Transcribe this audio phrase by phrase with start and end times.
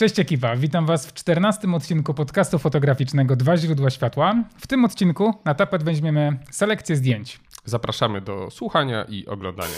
[0.00, 4.44] Cześć ekipa, witam Was w 14 odcinku podcastu fotograficznego Dwa źródła światła.
[4.58, 7.40] W tym odcinku na tapet weźmiemy selekcję zdjęć.
[7.64, 9.74] Zapraszamy do słuchania i oglądania.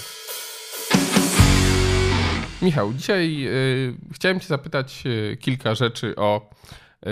[2.63, 6.51] Michał, dzisiaj y, chciałem Cię zapytać y, kilka rzeczy o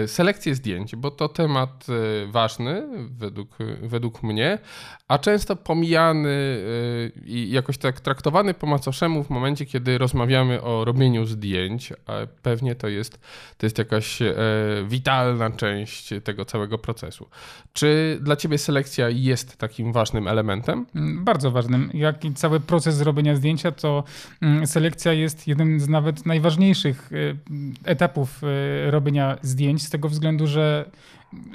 [0.07, 1.87] selekcję zdjęć, bo to temat
[2.29, 4.59] ważny według, według mnie,
[5.11, 10.85] a często pomijany y, i jakoś tak traktowany po macoszemu w momencie, kiedy rozmawiamy o
[10.85, 13.21] robieniu zdjęć, a pewnie to jest,
[13.59, 14.35] to jest jakaś e,
[14.89, 17.29] witalna część tego całego procesu.
[17.73, 20.87] Czy dla Ciebie selekcja jest takim ważnym elementem?
[20.95, 21.91] Mm, bardzo ważnym.
[21.95, 24.05] Jak i cały proces robienia zdjęcia, to
[24.43, 27.11] mm, selekcja jest jednym z nawet najważniejszych
[27.85, 28.41] etapów
[28.91, 30.91] robienia zdjęć, z tego względu, że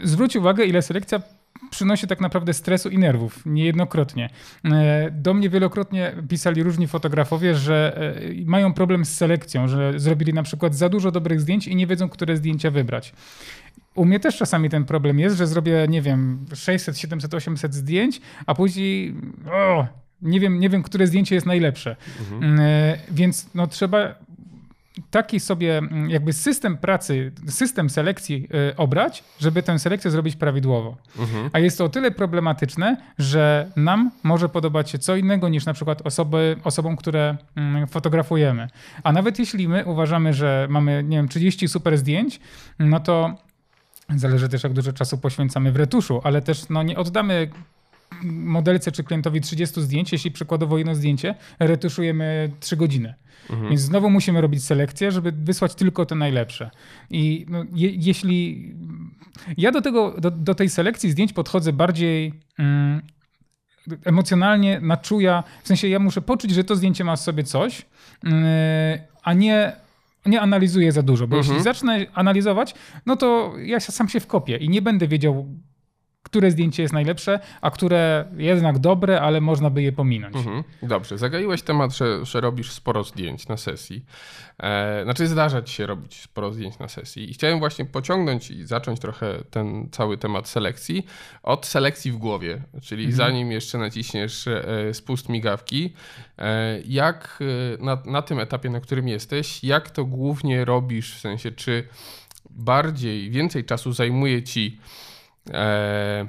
[0.03, 1.21] zwróć uwagę, ile selekcja
[1.69, 4.29] przynosi tak naprawdę stresu i nerwów, niejednokrotnie.
[4.65, 10.33] E, do mnie wielokrotnie pisali różni fotografowie, że e, mają problem z selekcją, że zrobili
[10.33, 13.13] na przykład za dużo dobrych zdjęć i nie wiedzą, które zdjęcia wybrać.
[13.95, 18.21] U mnie też czasami ten problem jest, że zrobię, nie wiem, 600, 700, 800 zdjęć,
[18.45, 19.15] a później
[19.51, 19.87] o,
[20.21, 21.95] nie wiem, nie wiem, które zdjęcie jest najlepsze.
[22.19, 22.59] Mhm.
[22.59, 24.15] E, więc no, trzeba
[25.11, 30.97] taki sobie mm, jakby system pracy, system selekcji y, obrać, żeby tę selekcję zrobić prawidłowo.
[31.19, 31.49] Mhm.
[31.53, 35.73] A jest to o tyle problematyczne, że nam może podobać się co innego niż na
[35.73, 38.67] przykład osoby, osobom, które mm, fotografujemy.
[39.03, 42.39] A nawet jeśli my uważamy, że mamy, nie wiem, 30 super zdjęć,
[42.79, 43.35] no to
[44.15, 47.49] zależy też jak dużo czasu poświęcamy w retuszu, ale też no, nie oddamy
[48.23, 53.13] modelce czy klientowi 30 zdjęć, jeśli przykładowo jedno zdjęcie retuszujemy 3 godziny.
[53.49, 53.69] Mhm.
[53.69, 56.71] Więc znowu musimy robić selekcję, żeby wysłać tylko te najlepsze.
[57.09, 58.71] I no, je, jeśli.
[59.57, 62.33] Ja do, tego, do, do, tej selekcji zdjęć podchodzę bardziej.
[62.59, 63.01] Mm,
[64.05, 67.85] emocjonalnie na czuja, w sensie ja muszę poczuć, że to zdjęcie ma w sobie coś,
[68.23, 68.31] yy,
[69.23, 69.85] a nie
[70.25, 71.53] nie analizuję za dużo, bo mhm.
[71.53, 75.47] jeśli zacznę analizować, no to ja sam się wkopię i nie będę wiedział,
[76.35, 80.35] które zdjęcie jest najlepsze, a które jednak dobre, ale można by je pominąć.
[80.35, 80.63] Mhm.
[80.83, 84.05] Dobrze, zagaiłeś temat, że, że robisz sporo zdjęć na sesji.
[84.59, 88.65] E, znaczy zdarza ci się robić sporo zdjęć na sesji i chciałem właśnie pociągnąć i
[88.65, 91.05] zacząć trochę ten cały temat selekcji
[91.43, 93.17] od selekcji w głowie, czyli mhm.
[93.17, 95.93] zanim jeszcze naciśniesz e, spust migawki,
[96.37, 101.19] e, jak e, na, na tym etapie, na którym jesteś, jak to głównie robisz, w
[101.19, 101.87] sensie czy
[102.49, 104.79] bardziej, więcej czasu zajmuje ci
[105.51, 106.27] e,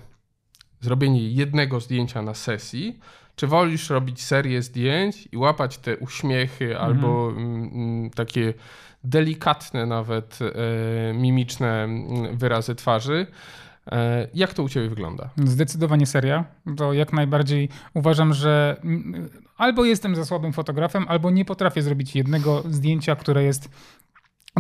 [0.81, 2.99] zrobienie jednego zdjęcia na sesji,
[3.37, 6.85] czy wolisz robić serię zdjęć i łapać te uśmiechy mhm.
[6.85, 8.55] albo mm, mm, takie
[9.05, 13.27] delikatne nawet e, mimiczne mm, wyrazy twarzy?
[13.93, 15.31] E, jak to u Ciebie wygląda?
[15.45, 16.45] Zdecydowanie seria.
[16.77, 18.77] To jak najbardziej uważam, że
[19.57, 23.71] albo jestem za słabym fotografem, albo nie potrafię zrobić jednego zdjęcia, które jest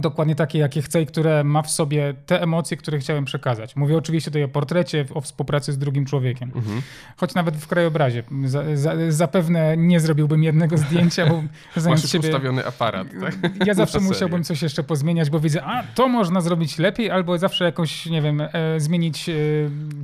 [0.01, 3.77] dokładnie takie, jakie chcę i które ma w sobie te emocje, które chciałem przekazać.
[3.77, 6.53] Mówię oczywiście tutaj o portrecie, o współpracy z drugim człowiekiem.
[6.55, 6.83] Mhm.
[7.17, 8.23] Choć nawet w krajobrazie.
[8.45, 11.43] Za, za, zapewne nie zrobiłbym jednego zdjęcia, bo
[11.91, 13.09] Masz już siebie, ustawiony aparat.
[13.21, 13.67] Tak?
[13.67, 17.65] Ja zawsze musiałbym coś jeszcze pozmieniać, bo widzę, a to można zrobić lepiej, albo zawsze
[17.65, 19.33] jakoś, nie wiem, e, zmienić e,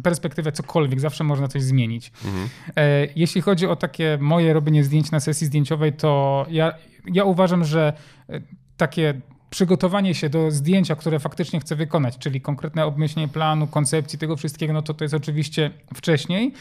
[0.03, 1.00] perspektywę, cokolwiek.
[1.00, 2.12] Zawsze można coś zmienić.
[2.24, 2.48] Mhm.
[2.76, 6.72] E, jeśli chodzi o takie moje robienie zdjęć na sesji zdjęciowej, to ja,
[7.06, 7.92] ja uważam, że
[8.28, 8.41] e,
[8.76, 9.20] takie
[9.52, 14.72] przygotowanie się do zdjęcia, które faktycznie chcę wykonać, czyli konkretne obmyślenie planu, koncepcji, tego wszystkiego,
[14.72, 16.52] no to to jest oczywiście wcześniej.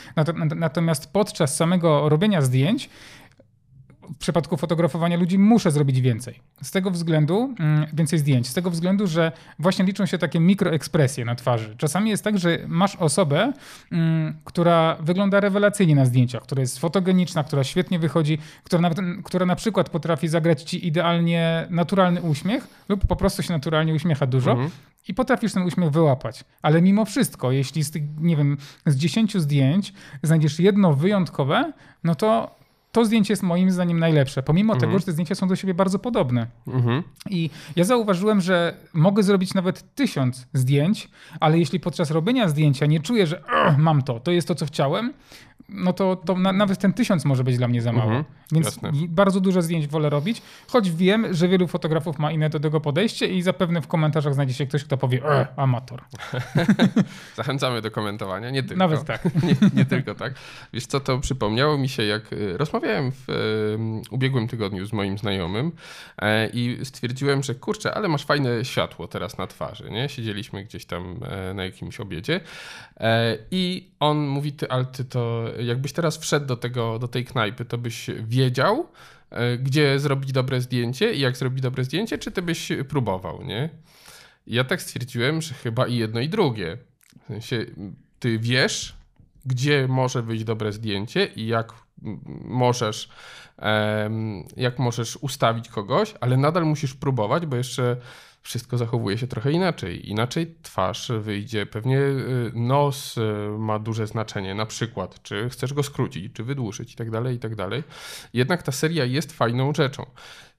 [0.56, 2.90] Natomiast podczas samego robienia zdjęć
[4.10, 6.40] w przypadku fotografowania ludzi muszę zrobić więcej.
[6.62, 11.26] Z tego względu, mm, więcej zdjęć, z tego względu, że właśnie liczą się takie mikroekspresje
[11.26, 11.76] na twarzy.
[11.78, 13.54] Czasami jest tak, że masz osobę,
[13.92, 19.46] mm, która wygląda rewelacyjnie na zdjęciach, która jest fotogeniczna, która świetnie wychodzi, która, nawet, która
[19.46, 24.52] na przykład potrafi zagrać ci idealnie naturalny uśmiech lub po prostu się naturalnie uśmiecha dużo.
[24.52, 24.70] Mhm.
[25.08, 26.44] I potrafisz ten uśmiech wyłapać.
[26.62, 29.94] Ale mimo wszystko, jeśli z tych, nie wiem, z dziesięciu zdjęć
[30.24, 31.74] znajdziesz jedno wyjątkowe,
[32.04, 32.61] no to
[32.92, 34.90] to zdjęcie jest moim zdaniem najlepsze, pomimo mhm.
[34.90, 36.48] tego, że te zdjęcia są do siebie bardzo podobne.
[36.68, 37.04] Mhm.
[37.30, 41.10] I ja zauważyłem, że mogę zrobić nawet tysiąc zdjęć,
[41.40, 43.44] ale jeśli podczas robienia zdjęcia nie czuję, że
[43.78, 45.14] mam to, to jest to, co chciałem,
[45.72, 48.12] no to, to na, nawet ten tysiąc może być dla mnie za mało.
[48.12, 48.92] Mhm, Więc jasne.
[49.10, 53.28] bardzo dużo zdjęć wolę robić, choć wiem, że wielu fotografów ma inne do tego podejście
[53.28, 56.02] i zapewne w komentarzach znajdzie się ktoś, kto powie, e, amator.
[57.36, 58.80] Zachęcamy do komentowania, nie tylko.
[58.80, 59.26] Nawet tak.
[59.48, 60.34] nie, nie tylko tak.
[60.74, 65.18] Wiesz co, to przypomniało mi się, jak y, rozmawiałem w y, ubiegłym tygodniu z moim
[65.18, 65.72] znajomym
[66.22, 70.10] e, i stwierdziłem, że kurczę, ale masz fajne światło teraz na twarzy, nie?
[70.10, 72.40] Siedzieliśmy gdzieś tam e, na jakimś obiedzie
[73.00, 77.26] e, i on mówi, ty, ale ty to jakbyś teraz wszedł do, tego, do tej
[77.26, 78.88] knajpy, to byś wiedział,
[79.30, 83.70] e, gdzie zrobić dobre zdjęcie i jak zrobić dobre zdjęcie, czy ty byś próbował, nie?
[84.48, 86.78] Ja tak stwierdziłem, że chyba i jedno i drugie.
[87.24, 87.66] W sensie,
[88.20, 88.96] ty wiesz,
[89.46, 91.74] gdzie może wyjść dobre zdjęcie i jak
[92.46, 93.10] możesz,
[94.58, 97.98] jak możesz ustawić kogoś, ale nadal musisz próbować, bo jeszcze
[98.42, 100.10] wszystko zachowuje się trochę inaczej.
[100.10, 103.22] Inaczej twarz wyjdzie, pewnie y, nos y,
[103.58, 107.40] ma duże znaczenie, na przykład, czy chcesz go skrócić, czy wydłużyć i tak dalej, i
[107.40, 107.52] tak.
[108.34, 110.06] Jednak ta seria jest fajną rzeczą.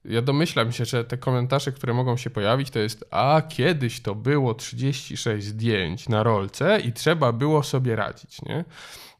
[0.05, 4.15] Ja domyślam się, że te komentarze, które mogą się pojawić, to jest a kiedyś to
[4.15, 8.65] było 36 zdjęć na rolce i trzeba było sobie radzić, nie?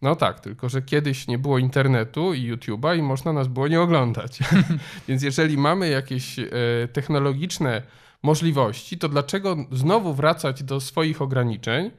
[0.01, 3.81] No tak, tylko że kiedyś nie było internetu i YouTube'a i można nas było nie
[3.81, 4.39] oglądać.
[5.07, 6.47] Więc jeżeli mamy jakieś e,
[6.93, 7.81] technologiczne
[8.23, 11.91] możliwości, to dlaczego znowu wracać do swoich ograniczeń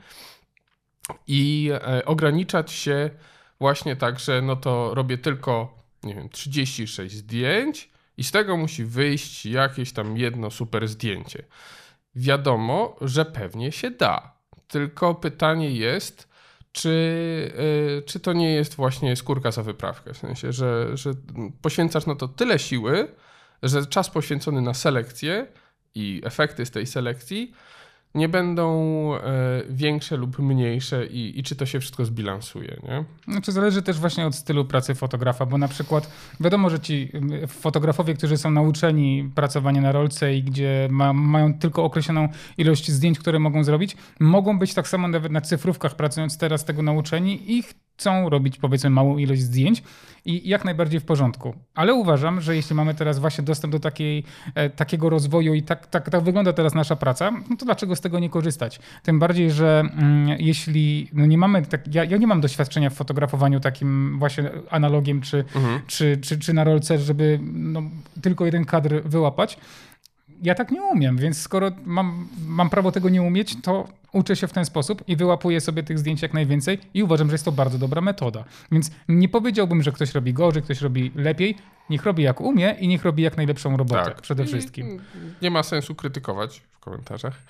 [1.27, 3.11] i e, ograniczać się
[3.61, 8.85] właśnie tak, że no to robię tylko, nie wiem, 36 zdjęć i z tego musi
[8.85, 11.45] wyjść jakieś tam jedno super zdjęcie.
[12.15, 14.35] Wiadomo, że pewnie się da.
[14.69, 16.29] Tylko pytanie jest,
[16.73, 16.89] czy,
[17.99, 20.15] y, czy to nie jest właśnie skórka za wyprawkę?
[20.15, 21.11] W sensie, że, że
[21.63, 23.09] poświęcasz na to tyle siły,
[23.63, 25.47] że czas poświęcony na selekcję
[25.95, 27.53] i efekty z tej selekcji
[28.15, 29.21] nie będą e,
[29.71, 33.05] większe lub mniejsze i, i czy to się wszystko zbilansuje, nie?
[33.33, 36.11] Znaczy zależy też właśnie od stylu pracy fotografa, bo na przykład
[36.41, 37.13] wiadomo, że ci
[37.49, 43.19] fotografowie, którzy są nauczeni pracowania na rolce i gdzie ma, mają tylko określoną ilość zdjęć,
[43.19, 47.63] które mogą zrobić, mogą być tak samo nawet na cyfrówkach pracując teraz tego nauczeni i
[47.97, 49.83] chcą robić powiedzmy małą ilość zdjęć
[50.25, 51.55] i jak najbardziej w porządku.
[51.75, 54.25] Ale uważam, że jeśli mamy teraz właśnie dostęp do takiej,
[54.55, 58.01] e, takiego rozwoju i tak, tak, tak wygląda teraz nasza praca, no to dlaczego z
[58.01, 58.81] tego nie korzystać?
[59.03, 62.95] Tym bardziej, że mm, jeśli no nie mamy, tak, ja, ja nie mam doświadczenia w
[62.95, 65.45] fotografowaniu takim właśnie analogiem czy,
[65.87, 67.83] czy, czy, czy na rolce, żeby no,
[68.23, 69.59] tylko jeden kadr wyłapać.
[70.43, 74.47] Ja tak nie umiem, więc skoro mam, mam prawo tego nie umieć, to uczę się
[74.47, 77.53] w ten sposób i wyłapuję sobie tych zdjęć jak najwięcej i uważam, że jest to
[77.53, 78.45] bardzo dobra metoda.
[78.73, 81.57] Więc nie powiedziałbym, że ktoś robi gorzej, ktoś robi lepiej.
[81.91, 85.01] Niech robi jak umie i niech robi jak najlepszą robotę przede I wszystkim.
[85.43, 87.39] Nie ma sensu krytykować w komentarzach.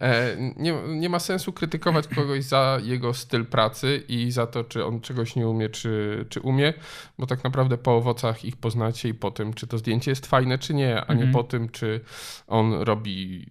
[0.00, 4.84] E, nie, nie ma sensu krytykować kogoś za jego styl pracy i za to, czy
[4.84, 6.74] on czegoś nie umie, czy, czy umie,
[7.18, 10.58] bo tak naprawdę po owocach ich poznacie i po tym, czy to zdjęcie jest fajne,
[10.58, 11.32] czy nie, a nie Mhm.
[11.32, 12.00] po tym, czy
[12.46, 13.46] on robi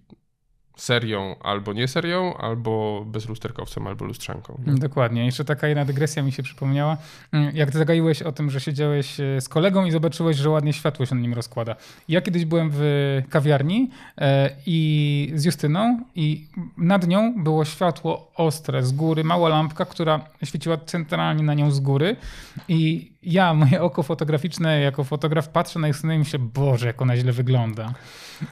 [0.77, 4.61] serią albo nie serią, albo bezlusterkowcem, albo lustrzanką.
[4.67, 5.25] Dokładnie.
[5.25, 6.97] Jeszcze taka jedna dygresja mi się przypomniała.
[7.31, 10.73] Mm, Jak ty zagaiłeś o tym, że siedziałeś e, z kolegą i zobaczyłeś, że ładnie
[10.73, 11.75] światło się na nim rozkłada.
[12.09, 16.47] Ja kiedyś byłem w kawiarni e, i z Justyną i
[16.77, 21.79] nad nią było światło ostre z góry, mała lampka, która świeciła centralnie na nią z
[21.79, 22.15] góry
[22.67, 27.17] i ja, moje oko fotograficzne, jako fotograf patrzę na Justynę i myślę, Boże, jak ona
[27.17, 27.93] źle wygląda.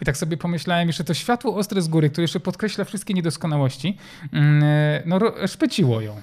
[0.02, 3.98] I tak sobie pomyślałem, jeszcze to światło ostre z góry, które jeszcze podkreśla wszystkie niedoskonałości,
[4.34, 4.64] mm,
[5.06, 6.22] no ro- szpeciło ją.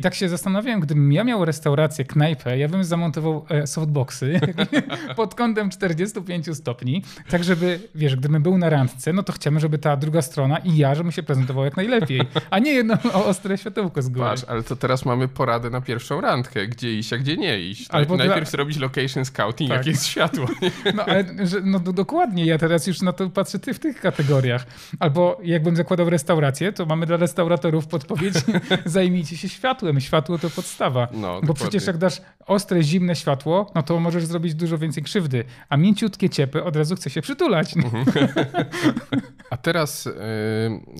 [0.00, 4.40] I tak się zastanawiałem, gdybym ja miał restaurację, knajpę, ja bym zamontował e, softboxy
[5.16, 9.78] pod kątem 45 stopni, tak żeby, wiesz, gdybym był na randce, no to chciałbym, żeby
[9.78, 13.58] ta druga strona i ja, żebym się prezentował jak najlepiej, a nie jedno o ostre
[13.58, 14.24] światełko z góry.
[14.26, 17.88] Patrz, ale to teraz mamy poradę na pierwszą randkę, gdzie iść, a gdzie nie iść.
[17.88, 17.94] Tak?
[17.96, 19.78] Albo Najpierw dla- zrobić location scouting, Tak.
[19.78, 20.46] jakie jest światło.
[20.62, 20.70] Nie?
[20.94, 24.00] No ale że, no, do, dokładnie, ja teraz już na to patrzę ty w tych
[24.00, 24.66] kategoriach.
[24.98, 28.34] Albo jakbym zakładał restaurację, to mamy dla restauratorów podpowiedź,
[28.84, 29.89] zajmijcie się światłem.
[29.98, 31.08] Światło to podstawa.
[31.12, 31.54] No, Bo dokładnie.
[31.54, 35.44] przecież jak dasz ostre, zimne światło, no to możesz zrobić dużo więcej krzywdy.
[35.68, 37.74] A mięciutkie ciepłe od razu chce się przytulać.
[37.76, 38.04] Mhm.
[39.50, 40.12] A teraz y,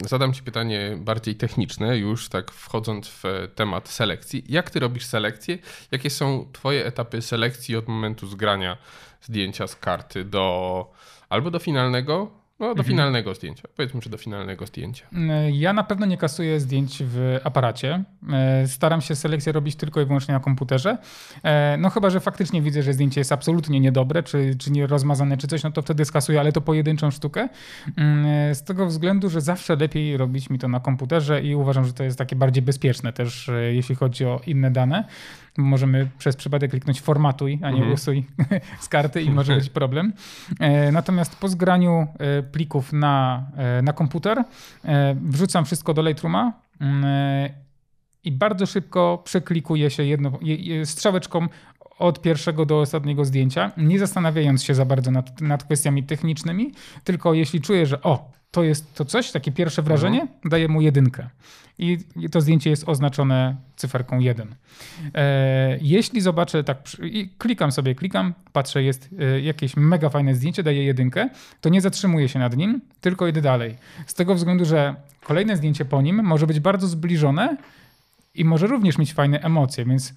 [0.09, 3.23] zadam Ci pytanie bardziej techniczne, już tak wchodząc w
[3.55, 4.45] temat selekcji.
[4.49, 5.59] Jak Ty robisz selekcję?
[5.91, 8.77] Jakie są Twoje etapy selekcji od momentu zgrania
[9.23, 10.87] zdjęcia z karty do
[11.29, 12.89] albo do finalnego No, do mhm.
[12.89, 13.69] finalnego zdjęcia.
[13.77, 15.07] Powiedzmy, że do finalnego zdjęcia.
[15.31, 18.05] E, ja na pewno nie kasuję zdjęć w aparacie.
[18.33, 20.99] E, staram się selekcję robić tylko i wyłącznie na komputerze.
[21.43, 25.37] E, no chyba, że faktycznie widzę, że zdjęcie jest absolutnie niedobre, czy, czy nie rozmazane,
[25.37, 27.49] czy coś, no to wtedy skasuję, ale to pojedynczą sztukę.
[27.97, 31.93] Mm, z tego względu, że zawsze lepiej robić mi to na komputerze i uważam, że
[31.93, 35.05] to jest takie bardziej bezpieczne też, jeśli chodzi o inne dane.
[35.61, 37.93] Możemy przez przypadek kliknąć formatuj, a nie mhm.
[37.93, 38.27] usuj
[38.81, 40.13] z karty i może być problem.
[40.93, 42.07] Natomiast po zgraniu
[42.53, 44.45] plików na, e, na komputer,
[44.85, 47.51] e, wrzucam wszystko do Lightrooma mm, e,
[48.25, 50.39] i bardzo szybko przeklikuję się jedno,
[50.85, 51.49] strzałeczką
[51.99, 56.73] od pierwszego do ostatniego zdjęcia, nie zastanawiając się za bardzo nad, nad kwestiami technicznymi,
[57.05, 60.41] tylko jeśli czuję, że o, to jest to coś, takie pierwsze wrażenie, mhm.
[60.45, 61.29] daję mu jedynkę.
[61.79, 61.99] I
[62.31, 64.55] to zdjęcie jest oznaczone cyferką 1.
[65.15, 70.63] E, jeśli zobaczę tak, i klikam sobie, klikam, patrzę, jest e, jakieś mega fajne zdjęcie,
[70.63, 71.29] daję jedynkę,
[71.61, 73.77] to nie zatrzymuję się nad nim, tylko idę dalej.
[74.07, 77.57] Z tego względu, że kolejne zdjęcie po nim może być bardzo zbliżone
[78.35, 80.15] i może również mieć fajne emocje, więc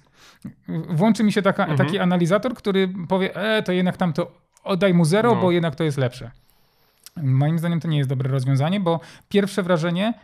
[0.88, 1.78] włączy mi się taka, mhm.
[1.78, 4.32] taki analizator, który powie, e, to jednak tam to
[4.64, 5.40] oddaj mu zero, no.
[5.40, 6.30] bo jednak to jest lepsze.
[7.22, 10.14] Moim zdaniem to nie jest dobre rozwiązanie, bo pierwsze wrażenie,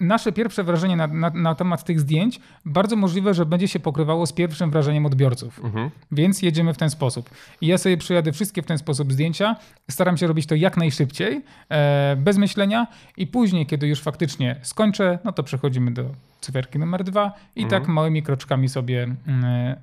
[0.00, 4.26] nasze pierwsze wrażenie na, na, na, temat tych zdjęć bardzo możliwe, że będzie się pokrywało
[4.26, 5.64] z pierwszym wrażeniem odbiorców.
[5.64, 5.90] Mhm.
[6.12, 7.30] Więc jedziemy w ten sposób.
[7.60, 9.56] I ja sobie przyjadę wszystkie w ten sposób zdjęcia,
[9.90, 15.18] staram się robić to jak najszybciej, e, bez myślenia i później, kiedy już faktycznie skończę,
[15.24, 16.04] no to przechodzimy do
[16.40, 17.82] cyferki numer dwa i mhm.
[17.82, 19.76] tak małymi kroczkami sobie mm,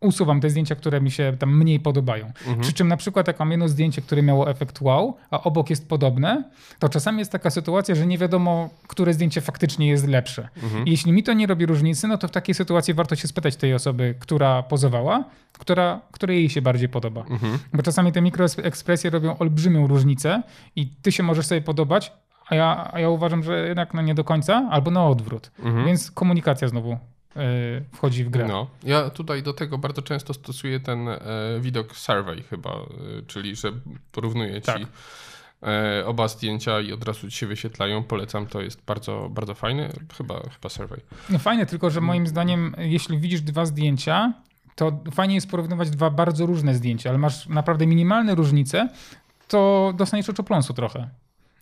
[0.00, 2.26] usuwam te zdjęcia, które mi się tam mniej podobają.
[2.26, 2.60] Mhm.
[2.60, 5.88] Przy czym na przykład jak mam jedno zdjęcie, które miało efekt wow, a obok jest
[5.88, 6.44] podobne,
[6.78, 10.48] to czasami jest taka sytuacja, że nie wiadomo, które zdjęcie faktycznie jest lepsze.
[10.62, 10.86] Mhm.
[10.86, 13.56] I jeśli mi to nie robi różnicy, no to w takiej sytuacji warto się spytać
[13.56, 17.24] tej osoby, która pozowała, która, która jej się bardziej podoba.
[17.30, 17.58] Mhm.
[17.72, 20.42] Bo czasami te mikroekspresje robią olbrzymią różnicę
[20.76, 22.12] i ty się możesz sobie podobać,
[22.48, 25.50] a ja, a ja uważam, że jednak no nie do końca, albo na odwrót.
[25.58, 25.86] Mhm.
[25.86, 26.98] Więc komunikacja znowu
[27.92, 28.46] wchodzi w grę.
[28.48, 31.18] No, ja tutaj do tego bardzo często stosuję ten e,
[31.60, 32.76] widok survey chyba, e,
[33.26, 33.72] czyli że
[34.12, 34.82] porównuję ci tak.
[36.06, 38.02] oba zdjęcia i od razu ci się wyświetlają.
[38.02, 39.90] Polecam, to jest bardzo, bardzo fajne.
[40.18, 41.00] Chyba, chyba survey.
[41.30, 44.32] No fajne, tylko że moim zdaniem, jeśli widzisz dwa zdjęcia,
[44.74, 48.88] to fajnie jest porównywać dwa bardzo różne zdjęcia, ale masz naprawdę minimalne różnice,
[49.48, 51.10] to dostaniesz oczopląsu trochę.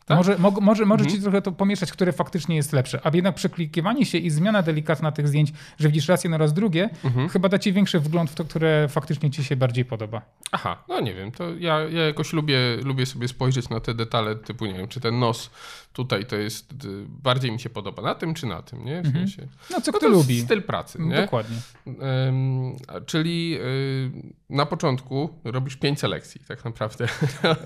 [0.06, 0.16] Tak?
[0.16, 1.16] Może, mo, może, może mhm.
[1.16, 3.00] ci trochę to pomieszać, które faktycznie jest lepsze.
[3.04, 6.90] A jednak przeklikiwanie się i zmiana delikatna tych zdjęć, że widzisz raz jedno, raz drugie,
[7.04, 7.28] mhm.
[7.28, 10.22] chyba da ci większy wgląd w to, które faktycznie ci się bardziej podoba.
[10.52, 14.36] Aha, no nie wiem, to ja, ja jakoś lubię, lubię sobie spojrzeć na te detale
[14.36, 15.50] typu, nie wiem, czy ten nos
[15.92, 16.76] tutaj to jest, y,
[17.08, 19.02] bardziej mi się podoba na tym czy na tym, nie?
[19.02, 19.28] W mhm.
[19.28, 19.48] sensie.
[19.70, 20.40] No co no kto lubi.
[20.40, 21.16] Styl pracy, nie?
[21.16, 21.56] Dokładnie.
[21.86, 24.10] Um, czyli y,
[24.54, 27.06] na początku robisz pięć selekcji tak naprawdę.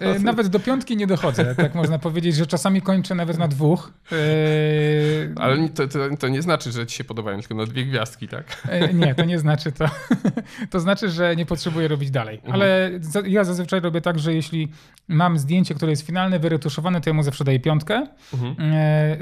[0.01, 3.93] E, nawet do piątki nie dochodzę, tak można powiedzieć, że czasami kończę nawet na dwóch.
[4.13, 4.17] E,
[5.37, 8.63] Ale to, to, to, nie znaczy, że ci się podobają tylko na dwie gwiazdki, tak?
[8.69, 9.85] E, nie, to nie znaczy to.
[10.71, 12.37] To znaczy, że nie potrzebuję robić dalej.
[12.37, 12.55] Mhm.
[12.55, 12.91] Ale
[13.27, 14.69] ja zazwyczaj robię tak, że jeśli
[15.09, 18.07] mam zdjęcie, które jest finalne, wyretuszowane, to ja mu zawsze daję piątkę.
[18.35, 18.55] Mhm.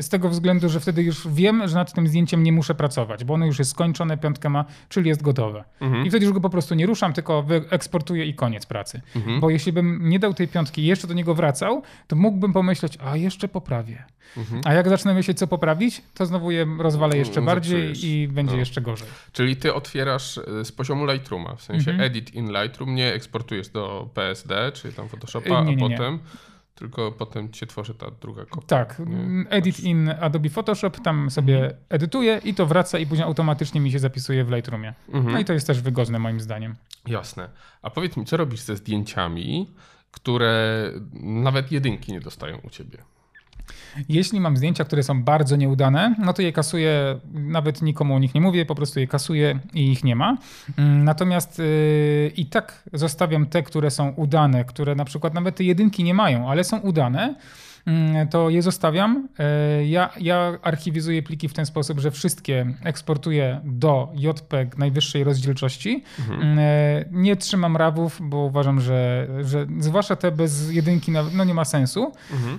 [0.02, 3.34] Z tego względu, że wtedy już wiem, że nad tym zdjęciem nie muszę pracować, bo
[3.34, 5.64] ono już jest skończone, piątka ma, czyli jest gotowe.
[5.80, 6.06] Mhm.
[6.06, 9.00] I wtedy już go po prostu nie ruszam, tylko eksportuję i koniec pracy.
[9.16, 9.40] Mhm.
[9.40, 12.98] Bo jeśli bym nie dał tej piątki i jeszcze do niego wracał, to mógłbym pomyśleć,
[13.04, 14.04] a jeszcze poprawię.
[14.36, 14.60] Mhm.
[14.64, 18.52] A jak zacznę myśleć, co poprawić, to znowu je rozwalę jeszcze no, bardziej i będzie
[18.52, 18.58] no.
[18.58, 19.08] jeszcze gorzej.
[19.32, 22.10] Czyli ty otwierasz e, z poziomu Lightrooma, w sensie mhm.
[22.10, 26.14] edit in Lightroom, nie eksportujesz do PSD, czy tam Photoshopa, nie, nie, a potem...
[26.14, 28.66] Nie tylko potem cię tworzy ta druga kopia.
[28.66, 29.50] Tak, nie?
[29.50, 31.80] edit in Adobe Photoshop, tam sobie mhm.
[31.88, 34.94] edytuję i to wraca i później automatycznie mi się zapisuje w Lightroomie.
[35.08, 35.32] Mhm.
[35.32, 36.74] No i to jest też wygodne moim zdaniem.
[37.06, 37.48] Jasne.
[37.82, 39.70] A powiedz mi, co robisz ze zdjęciami,
[40.10, 40.92] które
[41.22, 42.98] nawet jedynki nie dostają u ciebie?
[44.08, 48.34] Jeśli mam zdjęcia, które są bardzo nieudane, no to je kasuję, nawet nikomu o nich
[48.34, 50.36] nie mówię, po prostu je kasuję i ich nie ma.
[50.76, 55.64] Mm, natomiast yy, i tak zostawiam te, które są udane, które na przykład nawet te
[55.64, 57.34] jedynki nie mają, ale są udane
[57.86, 59.28] mm, to je zostawiam.
[59.78, 66.04] Yy, ja, ja archiwizuję pliki w ten sposób, że wszystkie eksportuję do JPEG najwyższej rozdzielczości.
[66.18, 66.58] Mhm.
[66.58, 66.64] Yy,
[67.10, 72.12] nie trzymam rawów, bo uważam, że, że zwłaszcza te bez jedynki no nie ma sensu.
[72.32, 72.58] Mhm.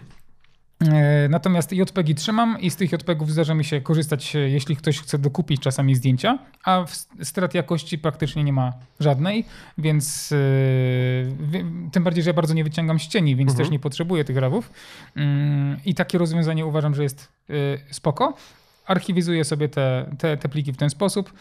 [0.81, 4.99] E, natomiast JPEGi trzymam i z tych JPEGów zdarza mi się korzystać, e, jeśli ktoś
[4.99, 6.85] chce dokupić czasami zdjęcia, a
[7.23, 9.45] strat jakości praktycznie nie ma żadnej,
[9.77, 13.65] więc yy, tym bardziej, że ja bardzo nie wyciągam ścieni, więc mhm.
[13.65, 14.71] też nie potrzebuję tych rawów.
[15.15, 15.23] Yy,
[15.85, 18.33] I takie rozwiązanie uważam, że jest yy, spoko.
[18.85, 21.33] Archiwizuję sobie te, te, te pliki w ten sposób.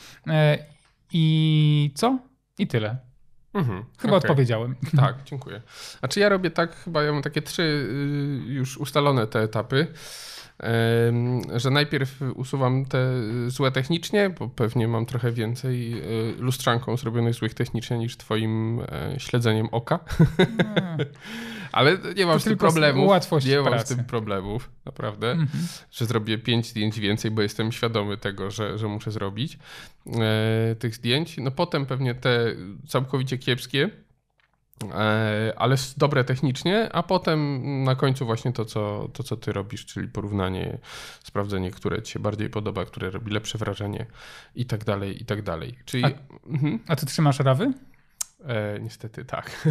[1.13, 2.19] I co?
[2.59, 3.06] I tyle.
[3.57, 4.31] Mhm, chyba okay.
[4.31, 4.75] odpowiedziałem.
[4.97, 5.63] Tak, dziękuję.
[6.03, 9.87] A czy ja robię tak, chyba ja mam takie trzy y, już ustalone te etapy
[11.57, 13.13] że najpierw usuwam te
[13.47, 16.05] złe technicznie, bo pewnie mam trochę więcej e,
[16.39, 19.99] lustrzanką zrobionych złych technicznie niż twoim e, śledzeniem oka.
[21.73, 23.09] Ale nie mam to z tym problemów.
[23.09, 25.67] Łatwość nie mam z tym problemów, naprawdę, mhm.
[25.93, 29.59] że zrobię pięć zdjęć więcej, bo jestem świadomy tego, że, że muszę zrobić
[30.07, 31.37] e, tych zdjęć.
[31.39, 32.55] No potem pewnie te
[32.89, 33.91] całkowicie kiepskie
[35.57, 40.09] ale dobre technicznie, a potem na końcu właśnie to co, to, co ty robisz, czyli
[40.09, 40.79] porównanie,
[41.25, 44.07] sprawdzenie, które ci się bardziej podoba, które robi lepsze wrażenie
[44.55, 45.79] i tak dalej, i tak dalej.
[45.85, 46.05] Czyli...
[46.05, 46.11] A,
[46.47, 46.79] mhm.
[46.87, 47.73] a ty trzymasz rawy?
[48.47, 49.69] E, niestety tak.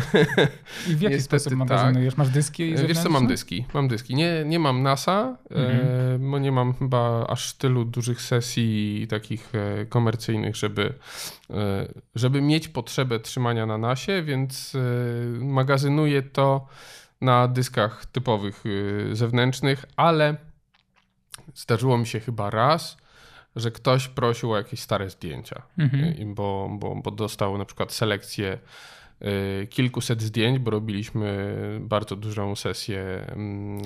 [0.89, 2.13] I w jaki niestety sposób magazynujesz?
[2.13, 2.17] Tak.
[2.17, 2.63] Masz dyski?
[2.63, 2.87] Zewnętrzne?
[2.87, 3.65] Wiesz co, mam dyski.
[3.73, 4.15] Mam dyski.
[4.15, 6.25] Nie, nie mam NASA, e, mhm.
[6.25, 10.93] e, bo nie mam chyba aż tylu dużych sesji takich e, komercyjnych, żeby,
[11.49, 14.79] e, żeby mieć potrzebę trzymania na nasie, więc e,
[15.43, 16.67] magazynuję to
[17.21, 18.63] na dyskach typowych
[19.11, 20.35] zewnętrznych, ale
[21.55, 22.97] zdarzyło mi się chyba raz,
[23.55, 26.35] że ktoś prosił o jakieś stare zdjęcia, mhm.
[26.35, 28.57] bo, bo, bo dostał na przykład selekcję
[29.21, 33.81] y, kilkuset zdjęć, bo robiliśmy bardzo dużą sesję mm,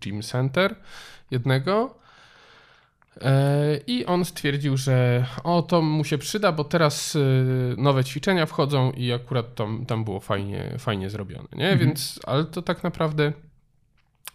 [0.00, 0.76] Gym Center
[1.30, 1.94] jednego.
[3.20, 8.46] E, I on stwierdził, że o to mu się przyda, bo teraz y, nowe ćwiczenia
[8.46, 11.48] wchodzą i akurat tam, tam było fajnie, fajnie zrobione.
[11.52, 11.68] Nie?
[11.68, 11.78] Mhm.
[11.78, 13.32] Więc, ale to tak naprawdę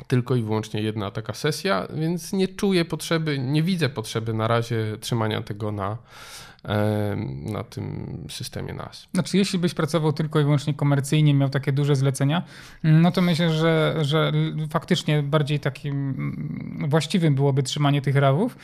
[0.07, 4.97] tylko i wyłącznie jedna taka sesja, więc nie czuję potrzeby, nie widzę potrzeby na razie
[5.01, 5.97] trzymania tego na,
[7.45, 9.07] na tym systemie NAS.
[9.13, 12.43] Znaczy, jeśli byś pracował tylko i wyłącznie komercyjnie, miał takie duże zlecenia,
[12.83, 14.31] no to myślę, że, że
[14.69, 16.15] faktycznie bardziej takim
[16.89, 18.57] właściwym byłoby trzymanie tych rawów.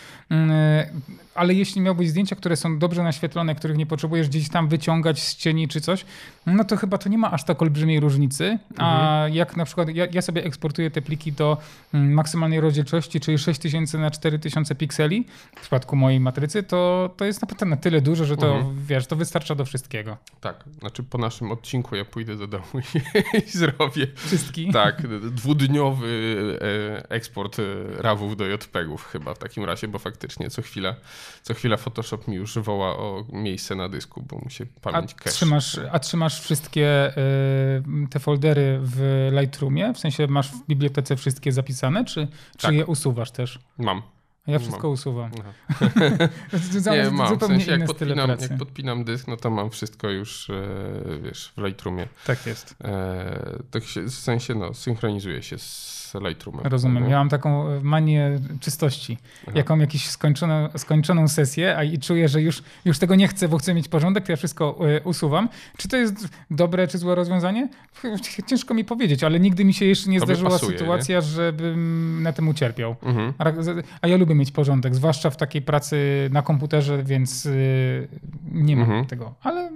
[1.35, 5.35] Ale jeśli miałbyś zdjęcia, które są dobrze naświetlone, których nie potrzebujesz gdzieś tam wyciągać z
[5.35, 6.05] cieni czy coś,
[6.45, 8.59] no to chyba to nie ma aż tak olbrzymiej różnicy.
[8.77, 9.33] A mhm.
[9.33, 11.57] jak na przykład ja, ja, sobie eksportuję te pliki do
[11.93, 15.25] maksymalnej rozdzielczości, czyli 6000 na 4000 pikseli
[15.55, 18.85] w przypadku mojej matrycy, to, to jest naprawdę na tyle dużo, że to, mhm.
[18.85, 20.17] wiesz, to wystarcza do wszystkiego.
[20.41, 22.65] Tak, znaczy po naszym odcinku ja pójdę do domu
[22.95, 24.07] i, i zrobię...
[24.15, 24.71] Wszystki?
[24.71, 26.59] Tak, dwudniowy
[27.01, 27.63] e, eksport e,
[28.01, 30.95] rawów do JPEGów chyba w takim razie, bo faktycznie co chwila,
[31.41, 35.15] co chwila Photoshop mi już woła o miejsce na dysku, bo mu się pamięć a
[35.15, 35.31] cache.
[35.31, 39.93] Trzymasz, a trzymasz wszystkie y, te foldery w Lightroomie?
[39.93, 42.27] W sensie masz w bibliotece wszystkie zapisane, czy,
[42.57, 42.75] czy tak.
[42.75, 43.59] je usuwasz też?
[43.77, 44.14] Mam.
[44.48, 44.94] Ja wszystko mam.
[44.94, 45.31] usuwam.
[46.92, 47.38] nie, mam.
[47.38, 50.64] W sensie, jak podpinam, jak podpinam dysk, no to mam wszystko już, e,
[51.24, 52.08] wiesz, w Lightroomie.
[52.25, 52.75] Tak jest.
[52.84, 56.65] E, tak się, w sensie, no, synchronizuje się z Lightroomem.
[56.65, 57.09] Rozumiem.
[57.09, 59.17] Ja mam taką manię czystości.
[59.43, 59.51] Aha.
[59.55, 63.47] Jak mam jakąś skończoną, skończoną sesję a i czuję, że już, już tego nie chcę,
[63.47, 65.49] bo chcę mieć porządek, to ja wszystko y, usuwam.
[65.77, 67.69] Czy to jest dobre czy złe rozwiązanie?
[68.47, 71.21] Ciężko mi powiedzieć, ale nigdy mi się jeszcze nie Tobie zdarzyła pasuje, sytuacja, nie?
[71.21, 72.95] żebym na tym ucierpiał.
[73.03, 73.33] Mhm.
[73.37, 73.43] A,
[74.01, 78.07] a, ja lubię mieć porządek, zwłaszcza w takiej pracy na komputerze, więc y,
[78.51, 79.05] nie mam mhm.
[79.05, 79.33] tego.
[79.41, 79.71] Ale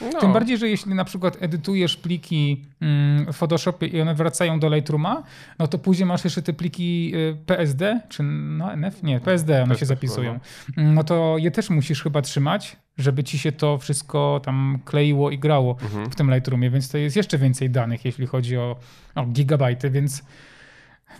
[0.00, 0.20] no.
[0.20, 4.68] Tym bardziej, że jeśli na przykład edytujesz pliki mm, w Photoshopie i one wracają do
[4.68, 5.22] Lightrooma,
[5.58, 9.02] no to później masz jeszcze te pliki y, PSD, czy no, NF?
[9.02, 10.40] Nie, PSD one się zapisują.
[10.76, 15.30] Mm, no to je też musisz chyba trzymać, żeby ci się to wszystko tam kleiło
[15.30, 16.10] i grało mhm.
[16.10, 18.76] w tym Lightroomie, więc to jest jeszcze więcej danych, jeśli chodzi o,
[19.14, 20.22] o gigabajty, więc,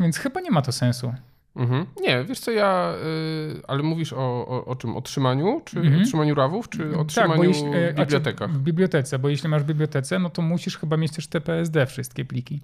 [0.00, 1.14] więc chyba nie ma to sensu.
[1.57, 1.87] Mhm.
[2.01, 2.95] Nie, wiesz co, ja.
[3.05, 4.97] Y, ale mówisz o, o, o czym?
[4.97, 5.61] Otrzymaniu?
[5.65, 6.03] Czy mhm.
[6.03, 8.51] otrzymaniu rawów, czy otrzymaniu tak, e, w bibliotekach?
[8.53, 11.87] W bibliotece, bo jeśli masz w bibliotece, no to musisz chyba mieć też te PSD,
[11.87, 12.61] wszystkie pliki.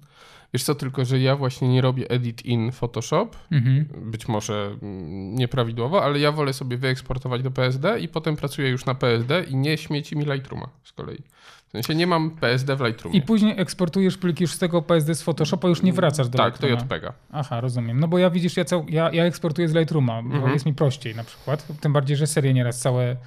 [0.53, 3.85] Wiesz co, tylko że ja właśnie nie robię edit in Photoshop, mhm.
[4.11, 8.85] być może mm, nieprawidłowo, ale ja wolę sobie wyeksportować do PSD i potem pracuję już
[8.85, 11.23] na PSD i nie śmieci mi Lightrooma z kolei.
[11.69, 13.17] W sensie nie mam PSD w Lightroomie.
[13.17, 16.53] I później eksportujesz pliki już z tego PSD z Photoshopa, już nie wracasz do tak,
[16.53, 16.75] Lightrooma.
[16.75, 17.13] Tak, to JPEGa.
[17.31, 17.99] Aha, rozumiem.
[17.99, 20.53] No bo ja widzisz, ja, cał, ja, ja eksportuję z Lightrooma, bo mhm.
[20.53, 21.67] jest mi prościej na przykład.
[21.81, 23.17] Tym bardziej, że serię nieraz całe e,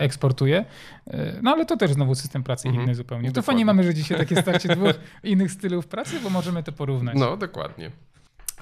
[0.00, 0.64] eksportuję.
[1.06, 2.84] E, no ale to też znowu system pracy mhm.
[2.84, 3.28] inny zupełnie.
[3.28, 3.46] To dokładnie.
[3.46, 7.16] fajnie mamy, że dzisiaj takie starcie dwóch innych stylów pracy, bo możemy to porównać.
[7.18, 7.90] No, dokładnie.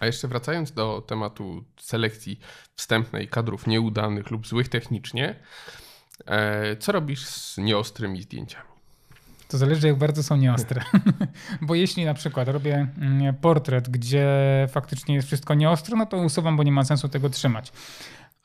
[0.01, 2.40] A jeszcze wracając do tematu selekcji
[2.75, 5.35] wstępnej kadrów nieudanych lub złych technicznie,
[6.27, 8.70] e, co robisz z nieostrymi zdjęciami?
[9.49, 10.83] To zależy, jak bardzo są nieostre.
[11.62, 14.27] bo jeśli na przykład robię mm, portret, gdzie
[14.70, 17.73] faktycznie jest wszystko nieostro, no to usuwam, bo nie ma sensu tego trzymać.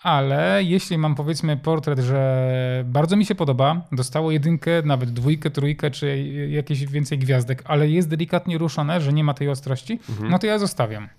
[0.05, 5.91] Ale jeśli mam powiedzmy portret, że bardzo mi się podoba, dostało jedynkę, nawet dwójkę, trójkę,
[5.91, 10.29] czy jakieś więcej gwiazdek, ale jest delikatnie ruszone, że nie ma tej ostrości, mhm.
[10.29, 11.09] no to ja zostawiam.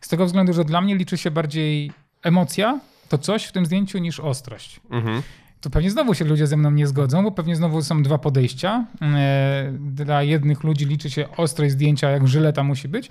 [0.00, 3.98] Z tego względu, że dla mnie liczy się bardziej emocja, to coś w tym zdjęciu
[3.98, 4.80] niż ostrość.
[4.90, 5.22] Mhm.
[5.60, 8.86] to pewnie znowu się ludzie ze mną nie zgodzą, bo pewnie znowu są dwa podejścia.
[9.02, 13.10] E, dla jednych ludzi liczy się ostrość zdjęcia, jak żyleta musi być.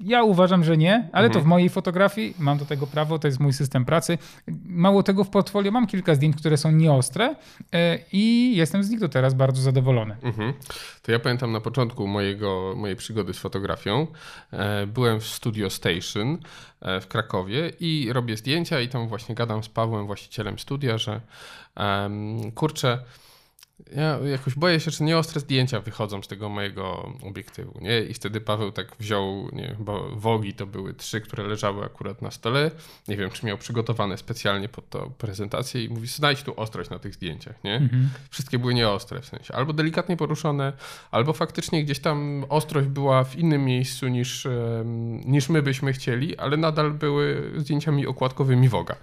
[0.00, 1.32] Ja uważam, że nie, ale mhm.
[1.32, 4.18] to w mojej fotografii mam do tego prawo, to jest mój system pracy.
[4.64, 7.34] Mało tego, w portfolio mam kilka zdjęć, które są nieostre
[7.72, 10.16] e, i jestem z nich do teraz bardzo zadowolony.
[10.22, 10.52] Mhm.
[11.02, 14.06] To ja pamiętam na początku mojego, mojej przygody z fotografią.
[14.52, 16.38] E, byłem w Studio Station
[16.80, 21.20] e, w Krakowie i robię zdjęcia i tam właśnie gadam z Pawłem, właścicielem studia, że
[21.76, 22.98] um, kurczę,
[23.96, 28.00] ja jakoś boję się, czy nieostre zdjęcia wychodzą z tego mojego obiektywu, nie?
[28.00, 32.30] I wtedy Paweł tak wziął, nie bo wogi to były trzy, które leżały akurat na
[32.30, 32.70] stole.
[33.08, 36.98] Nie wiem, czy miał przygotowane specjalnie pod to prezentację i mówi, znajdź tu ostrość na
[36.98, 37.74] tych zdjęciach, nie?
[37.74, 38.10] Mhm.
[38.30, 39.54] Wszystkie były nieostre w sensie.
[39.54, 40.72] Albo delikatnie poruszone,
[41.10, 44.48] albo faktycznie gdzieś tam ostrość była w innym miejscu niż,
[45.24, 48.96] niż my byśmy chcieli, ale nadal były zdjęciami okładkowymi woga.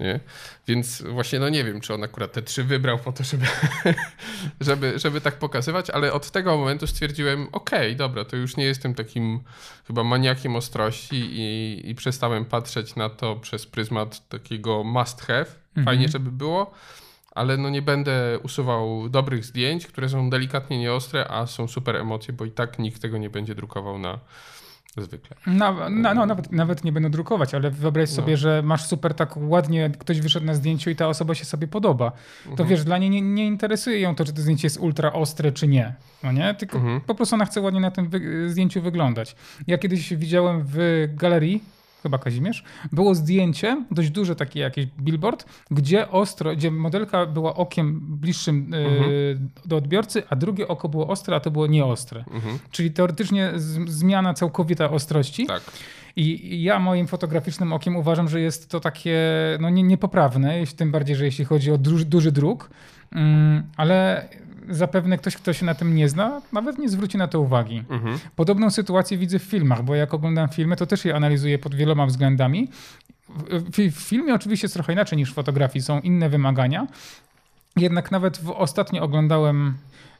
[0.00, 0.20] Nie?
[0.66, 3.46] Więc właśnie no nie wiem, czy on akurat te trzy wybrał po to, żeby,
[4.60, 8.64] żeby, żeby tak pokazywać, ale od tego momentu stwierdziłem, okej, okay, dobra, to już nie
[8.64, 9.40] jestem takim
[9.86, 15.46] chyba maniakiem ostrości i, i przestałem patrzeć na to przez pryzmat takiego must have.
[15.74, 16.10] Fajnie, mhm.
[16.10, 16.70] żeby było,
[17.30, 22.34] ale no nie będę usuwał dobrych zdjęć, które są delikatnie nieostre, a są super emocje,
[22.34, 24.18] bo i tak nikt tego nie będzie drukował na
[25.00, 25.36] zwykle.
[25.46, 28.36] No, no, no, nawet, nawet nie będą drukować, ale wyobraź sobie, no.
[28.36, 32.12] że masz super tak ładnie, ktoś wyszedł na zdjęciu i ta osoba się sobie podoba.
[32.44, 32.68] To mhm.
[32.68, 35.68] wiesz, dla niej nie, nie, interesuje ją to, czy to zdjęcie jest ultra ostre, czy
[35.68, 35.94] nie.
[36.22, 36.54] No nie?
[36.54, 37.00] Tylko mhm.
[37.00, 39.36] po prostu ona chce ładnie na tym wy zdjęciu wyglądać.
[39.66, 41.77] Ja kiedyś widziałem w galerii
[42.08, 48.00] chyba Kazimierz, było zdjęcie, dość duże takie jakieś billboard, gdzie ostro, gdzie modelka była okiem
[48.00, 49.48] bliższym e, mhm.
[49.66, 52.24] do odbiorcy, a drugie oko było ostre, a to było nieostre.
[52.30, 52.58] Mhm.
[52.70, 53.52] Czyli teoretycznie
[53.86, 55.46] zmiana całkowita ostrości.
[55.46, 55.62] Tak.
[56.16, 59.18] I ja moim fotograficznym okiem uważam, że jest to takie
[59.60, 62.70] no, nie, niepoprawne, tym bardziej, że jeśli chodzi o duży, duży druk,
[63.12, 64.28] mm, ale
[64.70, 67.84] zapewne ktoś, kto się na tym nie zna, nawet nie zwróci na to uwagi.
[67.90, 68.18] Mhm.
[68.36, 72.06] Podobną sytuację widzę w filmach, bo jak oglądam filmy, to też je analizuję pod wieloma
[72.06, 72.68] względami.
[73.48, 76.86] W, w filmie oczywiście jest trochę inaczej niż w fotografii, są inne wymagania.
[77.80, 79.74] Jednak nawet w, ostatnio oglądałem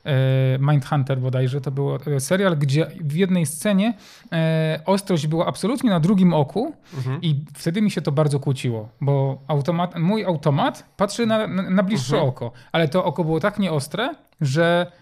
[0.08, 3.94] E, Mindhunter bodajże, to był e, serial, gdzie w jednej scenie
[4.32, 7.22] e, ostrość była absolutnie na drugim oku mhm.
[7.22, 12.16] i wtedy mi się to bardzo kłóciło, bo automat, mój automat patrzy na, na bliższe
[12.16, 12.28] mhm.
[12.28, 14.92] oko, ale to oko było tak nieostre, że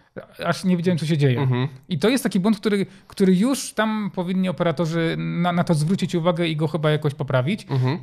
[0.44, 1.40] aż nie wiedziałem, co się dzieje.
[1.40, 1.68] Mhm.
[1.88, 6.14] I to jest taki błąd, który, który już tam powinni operatorzy na, na to zwrócić
[6.14, 7.66] uwagę i go chyba jakoś poprawić.
[7.70, 7.98] Mhm.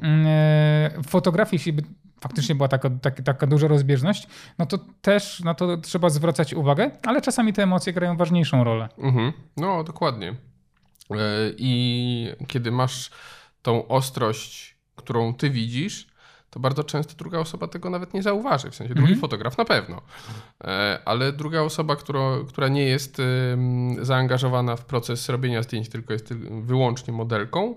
[1.03, 1.83] W fotografii, jeśli by
[2.21, 4.27] faktycznie była taka, taka, taka duża rozbieżność,
[4.59, 8.89] no to też na to trzeba zwracać uwagę, ale czasami te emocje grają ważniejszą rolę.
[8.97, 9.33] Mhm.
[9.57, 10.29] No, dokładnie.
[11.11, 11.15] E,
[11.57, 13.11] I kiedy masz
[13.61, 16.07] tą ostrość, którą ty widzisz,
[16.53, 18.71] to bardzo często druga osoba tego nawet nie zauważy.
[18.71, 19.21] W sensie drugi mhm.
[19.21, 20.01] fotograf na pewno.
[20.63, 23.17] E, ale druga osoba, która, która nie jest
[24.01, 27.75] zaangażowana w proces robienia zdjęć, tylko jest wyłącznie modelką,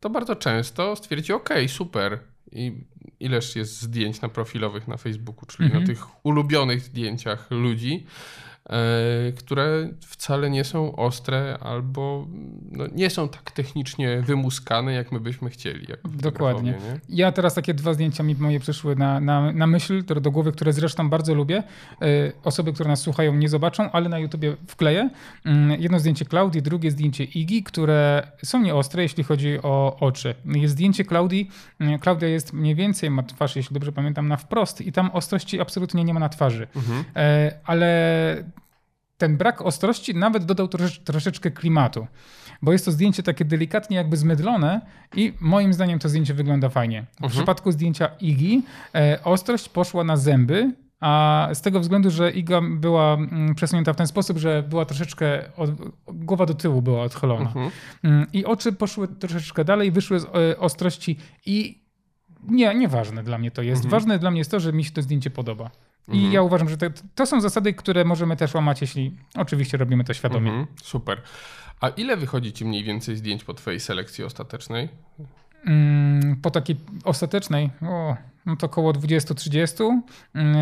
[0.00, 2.18] to bardzo często stwierdzi: OK, super.
[2.52, 2.84] I
[3.20, 5.82] ileż jest zdjęć na profilowych na Facebooku, czyli mhm.
[5.82, 8.06] na tych ulubionych zdjęciach ludzi,
[9.38, 12.26] które wcale nie są ostre albo
[12.70, 15.86] no, nie są tak technicznie wymuskane, jak my byśmy chcieli.
[16.04, 16.70] Dokładnie.
[16.70, 17.00] Nie?
[17.08, 20.52] Ja teraz takie dwa zdjęcia mi moje przyszły na, na, na myśl, które do głowy,
[20.52, 21.62] które zresztą bardzo lubię.
[22.02, 22.06] E,
[22.44, 25.10] osoby, które nas słuchają, nie zobaczą, ale na YouTubie wkleję.
[25.44, 30.34] Mm, jedno zdjęcie Klaudii, drugie zdjęcie Igi, które są nieostre, jeśli chodzi o oczy.
[30.44, 31.50] Jest zdjęcie Klaudii.
[31.80, 35.60] Mm, Klaudia jest mniej więcej, ma twarz, jeśli dobrze pamiętam, na wprost i tam ostrości
[35.60, 36.66] absolutnie nie ma na twarzy.
[36.76, 37.04] Mhm.
[37.16, 37.88] E, ale
[39.18, 42.06] ten brak ostrości nawet dodał trosze, troszeczkę klimatu,
[42.62, 44.80] bo jest to zdjęcie takie delikatnie jakby zmydlone
[45.14, 47.02] i moim zdaniem to zdjęcie wygląda fajnie.
[47.02, 47.30] W mhm.
[47.30, 48.62] przypadku zdjęcia Igi
[48.94, 53.96] e, ostrość poszła na zęby, a z tego względu, że Iga była mm, przesunięta w
[53.96, 55.70] ten sposób, że była troszeczkę, od,
[56.06, 57.46] głowa do tyłu była odchylona.
[57.46, 57.70] Mhm.
[58.02, 61.82] Mm, I oczy poszły troszeczkę dalej, wyszły z e, ostrości i
[62.48, 63.84] nie, nieważne dla mnie to jest.
[63.84, 63.90] Mhm.
[63.90, 65.70] Ważne dla mnie jest to, że mi się to zdjęcie podoba.
[66.08, 66.32] I mhm.
[66.32, 70.14] ja uważam, że to, to, są zasady, które możemy też łamać, jeśli oczywiście robimy to
[70.14, 70.50] świadomie.
[70.50, 70.66] Mhm.
[70.82, 71.22] Super.
[71.80, 74.88] A ile wychodzi ci mniej więcej zdjęć po twojej selekcji ostatecznej?
[75.66, 78.16] Mm, po takiej ostatecznej, o,
[78.46, 80.00] no to około 20-30,
[80.34, 80.56] mm,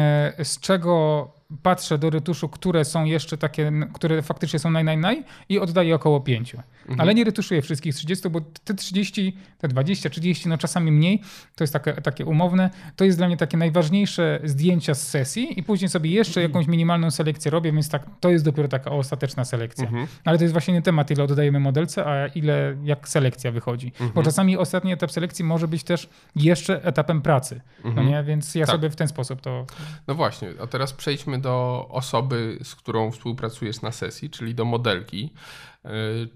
[0.44, 5.24] z czego patrzę do retuszu, które są jeszcze takie, które faktycznie są naj, naj, naj
[5.48, 6.54] i oddaję około 5.
[6.54, 7.00] Mhm.
[7.00, 11.22] Ale nie retuszuję wszystkich 30, bo te 30, te 20, 30, no czasami mniej,
[11.56, 12.70] to jest takie, takie umowne.
[12.96, 16.50] To jest dla mnie takie najważniejsze zdjęcia z sesji i później sobie jeszcze mhm.
[16.50, 19.84] jakąś minimalną selekcję robię, więc tak, to jest dopiero taka ostateczna selekcja.
[19.84, 20.06] Mhm.
[20.24, 23.92] Ale to jest właśnie nie temat, ile oddajemy modelce, a ile, jak selekcja wychodzi.
[23.98, 24.24] Bo mhm.
[24.24, 28.08] czasami ostatni etap selekcji może być też jeszcze etapem pracy, no mhm.
[28.08, 28.22] nie?
[28.22, 28.74] Więc ja tak.
[28.74, 29.66] sobie w ten sposób to...
[30.06, 35.32] No właśnie, a teraz przejdźmy do osoby, z którą współpracujesz na sesji, czyli do modelki.
[35.84, 35.90] E,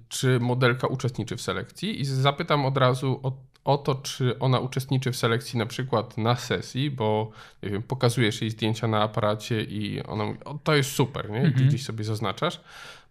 [0.08, 2.00] czy modelka uczestniczy w selekcji?
[2.00, 3.32] I zapytam od razu o,
[3.64, 7.30] o, to, czy ona uczestniczy w selekcji na przykład na sesji, bo
[7.62, 11.42] nie wiem, pokazujesz jej zdjęcia na aparacie i ona mówi, o, to jest super, nie?
[11.42, 11.68] I mhm.
[11.68, 12.60] gdzieś sobie zaznaczasz.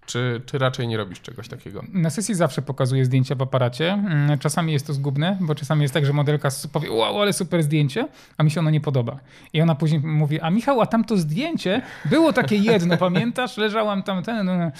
[0.10, 1.84] Czy, czy raczej nie robisz czegoś takiego?
[1.94, 3.94] Na sesji zawsze pokazuję zdjęcia w aparacie.
[3.94, 7.64] Mm, czasami jest to zgubne, bo czasami jest tak, że modelka powie, wow, ale super
[7.64, 9.20] zdjęcie, a mi się ono nie podoba.
[9.54, 13.58] I ona później mówi, a Michał, a tamto zdjęcie było takie jedno, pamiętasz?
[13.58, 14.72] Leżałam tam, ten, no, no.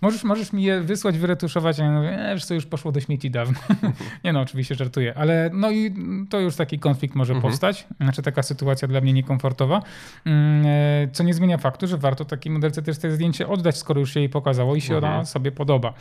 [0.00, 1.80] Możesz, możesz mi je wysłać, wyretuszować?
[1.80, 3.58] A ja mówię, e, wiesz co, już poszło do śmieci dawno.
[4.24, 5.94] nie no, oczywiście żartuję, ale no i
[6.30, 7.50] to już taki konflikt może mhm.
[7.50, 9.82] powstać, znaczy taka sytuacja dla mnie niekomfortowa,
[10.24, 14.00] mm, e, co nie zmienia faktu, że warto takiej modelce też te zdjęcie oddać, skoro
[14.00, 15.12] już się jej pokazało i się mhm.
[15.14, 15.94] ona sobie podoba.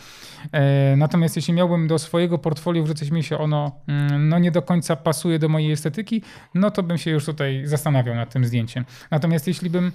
[0.51, 4.61] E, natomiast jeśli miałbym do swojego portfolio wrzucać mi się ono mm, no nie do
[4.61, 6.21] końca pasuje do mojej estetyki,
[6.53, 8.85] no to bym się już tutaj zastanawiał nad tym zdjęciem.
[9.11, 9.91] Natomiast jeśli bym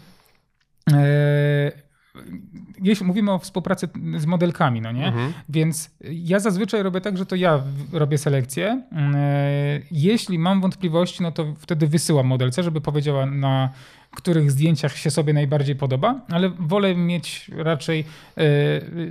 [2.83, 5.07] jeśli mówimy o współpracy z modelkami, no nie?
[5.07, 5.33] Mhm.
[5.49, 8.83] Więc ja zazwyczaj robię tak, że to ja robię selekcję.
[9.15, 13.71] E, jeśli mam wątpliwości, no to wtedy wysyłam modelce, żeby powiedziała na
[14.17, 18.05] których zdjęciach się sobie najbardziej podoba, ale wolę mieć raczej
[18.39, 18.43] y,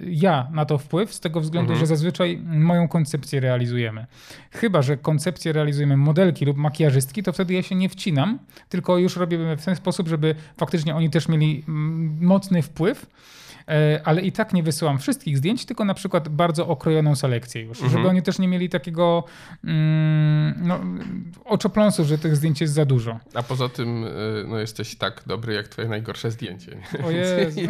[0.06, 1.80] ja na to wpływ, z tego względu, mhm.
[1.80, 4.06] że zazwyczaj moją koncepcję realizujemy.
[4.52, 9.16] Chyba, że koncepcję realizujemy modelki lub makijażystki, to wtedy ja się nie wcinam, tylko już
[9.16, 13.06] robię w ten sposób, żeby faktycznie oni też mieli mm, mocny wpływ.
[13.68, 17.78] E, ale i tak nie wysyłam wszystkich zdjęć, tylko na przykład bardzo okrojoną selekcję już,
[17.78, 17.92] mhm.
[17.92, 19.24] żeby oni też nie mieli takiego
[19.64, 20.80] mm, no,
[21.46, 23.20] oczopląsu, że tych zdjęć jest za dużo.
[23.34, 24.10] A poza tym e,
[24.48, 26.78] no, jesteś tak dobry jak twoje najgorsze zdjęcie.
[27.22, 27.68] Jeżeli,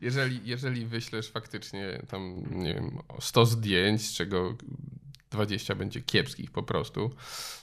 [0.00, 4.54] jeżeli, jeżeli wyślesz faktycznie tam, nie wiem, 100 zdjęć, z czego
[5.30, 7.10] 20 będzie kiepskich po prostu,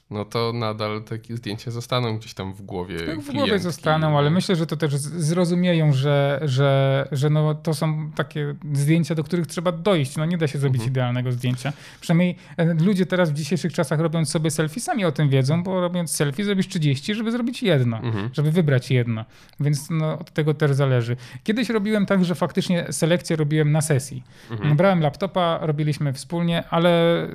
[0.10, 3.00] no to nadal takie zdjęcia zostaną gdzieś tam w głowie.
[3.00, 7.74] Tak, w głowie zostaną, ale myślę, że to też zrozumieją, że, że, że no to
[7.74, 10.18] są takie zdjęcia, do których trzeba dojść.
[10.18, 10.92] No nie da się zrobić mhm.
[10.92, 11.74] idealnego zdjęcia.
[12.02, 15.82] Przynajmniej e, ludzie teraz w dzisiejszych czasach robiąc sobie selfie sami o tym wiedzą, bo
[15.82, 18.30] robiąc selfie zrobisz 30, żeby zrobić jedno, mhm.
[18.34, 19.26] żeby wybrać jedno.
[19.60, 21.18] Więc no, od tego też zależy.
[21.44, 24.24] Kiedyś robiłem tak, że faktycznie selekcję robiłem na sesji.
[24.52, 24.78] Mhm.
[24.78, 27.28] Brałem laptopa, robiliśmy wspólnie, ale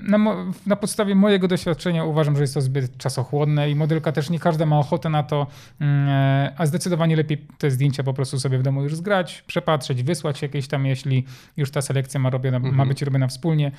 [0.00, 0.18] na,
[0.66, 4.66] na, podstawie mojego doświadczenia uważam, że jest to zbyt czasochłonne i modelka też nie każda
[4.66, 5.46] ma ochotę na to,
[5.80, 10.02] mm, e, a zdecydowanie lepiej te zdjęcia po prostu sobie w domu już zgrać, przepatrzeć,
[10.02, 11.24] wysłać jakieś tam, jeśli
[11.56, 12.74] już ta selekcja ma, robiona, mhm.
[12.74, 13.72] ma być robiona wspólnie,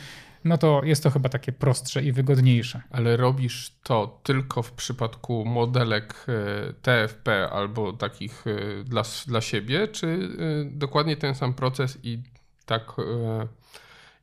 [0.44, 2.82] no to jest to chyba takie prostsze i wygodniejsze.
[2.92, 9.88] Ale robisz to tylko w przypadku modelek e, TFP albo takich e, dla, dla siebie,
[9.88, 10.30] czy
[10.72, 12.24] dokładnie ten sam proces i
[12.66, 12.96] tak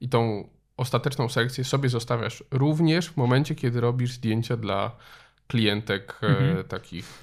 [0.00, 4.96] i tą ostateczną selekcję sobie zostawiasz również w momencie, kiedy robisz zdjęcia dla
[5.48, 6.64] klientek e, mhm.
[6.64, 7.22] takich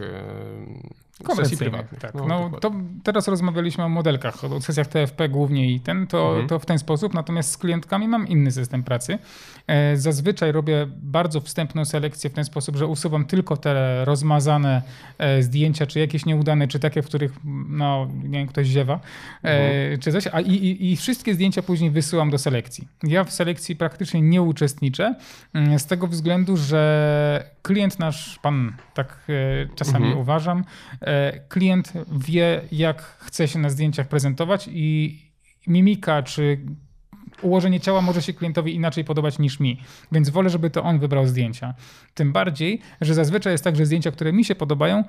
[1.30, 2.02] e, sesji prywatnych.
[2.02, 2.14] Tak.
[2.14, 2.72] No, no to
[3.04, 6.48] teraz rozmawialiśmy o modelkach, o sesjach TFP głównie i ten, to, mhm.
[6.48, 9.20] to w ten sposób, natomiast z klientkami mam inny system pracy.
[9.68, 14.82] E, zazwyczaj robię bardzo wstępną selekcję w ten sposób, że usuwam tylko te rozmazane
[15.40, 17.32] zdjęcia, czy jakieś nieudane, czy takie, w których
[17.70, 19.00] no, nie wiem, ktoś ziewa,
[19.44, 20.00] mhm.
[20.00, 22.88] czy coś, a i, i, i wszystkie zdjęcia później wysyłam do selekcji.
[23.04, 25.16] Ja w selekcji praktycznie nie uczestniczę,
[25.54, 30.22] mm, z tego względu, że klient nasz, pan tak e, czasami mhm.
[30.22, 30.64] uważam,
[31.02, 35.20] e, klient wie, jak chce się na zdjęciach prezentować i
[35.68, 36.60] mimika czy
[37.42, 41.28] ułożenie ciała może się klientowi inaczej podobać niż mi, więc wolę, żeby to on wybrał
[41.28, 41.74] zdjęcia.
[42.14, 45.04] Tym bardziej, że zazwyczaj jest tak, że zdjęcia, które mi się podobają,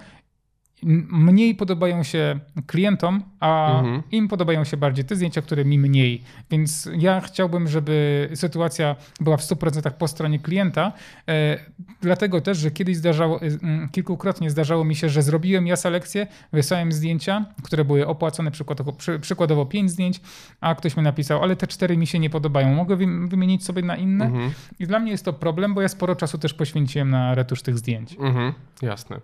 [1.11, 4.03] mniej podobają się klientom, a mhm.
[4.13, 6.23] im podobają się bardziej te zdjęcia, które mi mniej.
[6.51, 10.93] Więc ja chciałbym, żeby sytuacja była w 100% po stronie klienta,
[11.29, 11.59] e,
[12.01, 13.49] dlatego też, że kiedyś zdarzało, e,
[13.93, 19.19] kilkukrotnie zdarzało mi się, że zrobiłem ja selekcję, wysłałem zdjęcia, które były opłacone, przykładowo, przy,
[19.19, 20.21] przykładowo 5 zdjęć,
[20.61, 23.97] a ktoś mi napisał, ale te 4 mi się nie podobają, mogę wymienić sobie na
[23.97, 24.25] inne?
[24.25, 24.51] Mhm.
[24.79, 27.79] I dla mnie jest to problem, bo ja sporo czasu też poświęciłem na retusz tych
[27.79, 28.17] zdjęć.
[28.21, 28.53] Mhm.
[28.83, 29.21] Jasne.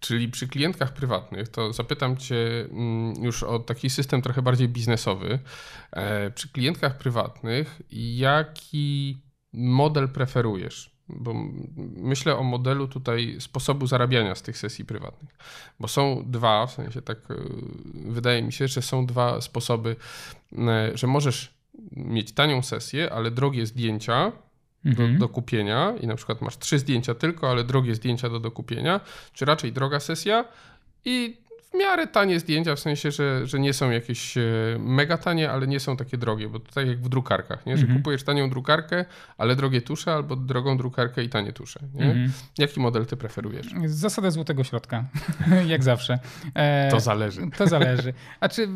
[0.00, 5.38] Czyli przy klientkach prywatnych, to zapytam Cię mm, już o taki system trochę bardziej biznesowy.
[5.92, 10.98] E, przy klientkach prywatnych, jaki model preferujesz?
[11.08, 11.34] bo
[11.96, 15.36] myślę o modelu tutaj sposobu zarabiania z tych sesji prywatnych.
[15.80, 17.34] Bo są dwa, w sensie tak e,
[17.94, 19.96] wydaje mi się, że są dwa sposoby,
[20.58, 21.58] e, że możesz
[21.92, 24.32] mieć tanią sesję, ale drogie zdjęcia.
[24.84, 29.00] Do, do kupienia i na przykład masz trzy zdjęcia tylko, ale drogie zdjęcia do dokupienia,
[29.32, 30.44] czy raczej droga sesja
[31.04, 31.36] i
[31.70, 34.42] w miarę tanie zdjęcia, w sensie, że, że nie są jakieś e,
[34.78, 37.76] mega tanie, ale nie są takie drogie, bo to tak jak w drukarkach, nie?
[37.76, 37.98] że mhm.
[37.98, 39.04] kupujesz tanią drukarkę,
[39.38, 41.80] ale drogie tusze, albo drogą drukarkę i tanie tusze.
[41.94, 42.04] Nie?
[42.04, 42.32] Mhm.
[42.58, 43.66] Jaki model ty preferujesz?
[43.86, 45.04] Zasada złotego środka,
[45.66, 46.18] jak zawsze.
[46.54, 47.42] E, to zależy.
[47.56, 48.12] To zależy.
[48.40, 48.68] A czy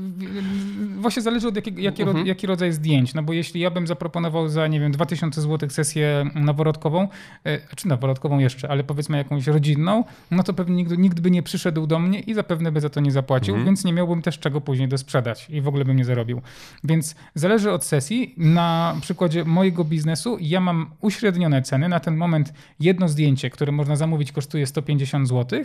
[0.96, 2.26] właśnie zależy od jakiego, jaki, mhm.
[2.26, 6.30] jaki rodzaj zdjęć, no bo jeśli ja bym zaproponował za, nie wiem, 2000 zł sesję
[6.34, 7.08] noworodkową,
[7.44, 11.42] e, czy noworodkową jeszcze, ale powiedzmy jakąś rodzinną, no to pewnie nikt, nikt by nie
[11.42, 13.66] przyszedł do mnie i zapewne by za to nie zapłacił, mhm.
[13.66, 16.42] więc nie miałbym też czego później dosprzedać i w ogóle bym nie zarobił.
[16.84, 18.34] Więc zależy od sesji.
[18.36, 21.88] Na przykładzie mojego biznesu ja mam uśrednione ceny.
[21.88, 25.62] Na ten moment jedno zdjęcie, które można zamówić kosztuje 150 zł,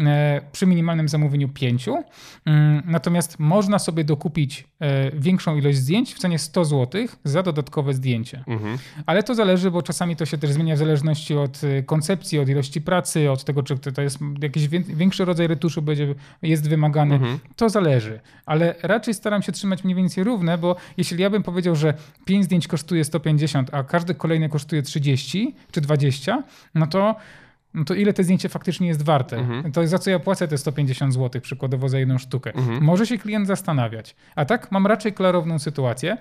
[0.00, 1.88] e, przy minimalnym zamówieniu 5.
[2.44, 7.94] Mm, natomiast można sobie dokupić e, większą ilość zdjęć w cenie 100 zł za dodatkowe
[7.94, 8.44] zdjęcie.
[8.46, 8.78] Mhm.
[9.06, 12.48] Ale to zależy, bo czasami to się też zmienia w zależności od e, koncepcji, od
[12.48, 17.38] ilości pracy, od tego, czy to jest jakiś większy rodzaj retuszu będzie, jest wymagany, mhm.
[17.56, 18.20] to zależy.
[18.46, 21.94] Ale raczej staram się trzymać mniej więcej równe, bo jeśli ja bym powiedział, że
[22.24, 26.42] 5 zdjęć kosztuje 150, a każde kolejne kosztuje 30 czy 20,
[26.74, 27.16] no to
[27.74, 29.36] no to ile te zdjęcie faktycznie jest warte?
[29.36, 29.72] Mhm.
[29.72, 32.54] To za co ja płacę te 150 zł przykładowo za jedną sztukę?
[32.54, 32.82] Mhm.
[32.82, 34.16] Może się klient zastanawiać.
[34.36, 36.16] A tak mam raczej klarowną sytuację.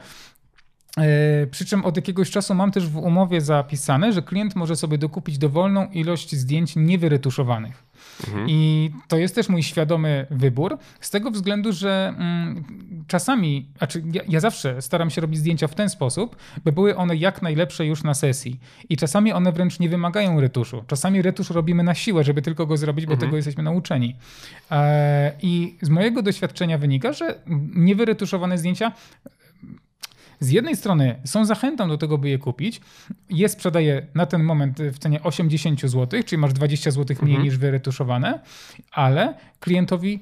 [0.97, 4.97] Yy, przy czym od jakiegoś czasu mam też w umowie zapisane, że klient może sobie
[4.97, 7.84] dokupić dowolną ilość zdjęć niewyretuszowanych.
[8.28, 8.50] Mhm.
[8.50, 12.64] I to jest też mój świadomy wybór, z tego względu, że mm,
[13.08, 17.16] czasami, znaczy ja, ja, zawsze staram się robić zdjęcia w ten sposób, by były one
[17.16, 18.60] jak najlepsze już na sesji.
[18.90, 20.84] I czasami one wręcz nie wymagają retuszu.
[20.88, 23.28] Czasami retusz robimy na siłę, żeby tylko go zrobić, bo mhm.
[23.28, 24.16] tego jesteśmy nauczeni.
[24.72, 27.40] E, I z mojego doświadczenia wynika, że
[27.76, 28.92] niewyretuszowane zdjęcia
[30.39, 32.82] z jednej strony są zachętą do tego, by je kupić.
[33.30, 37.43] Je sprzedaję na ten moment w cenie 80 zł, czyli masz 20 zł mniej mhm.
[37.43, 38.39] niż wyretuszowane,
[38.91, 40.19] ale klientowi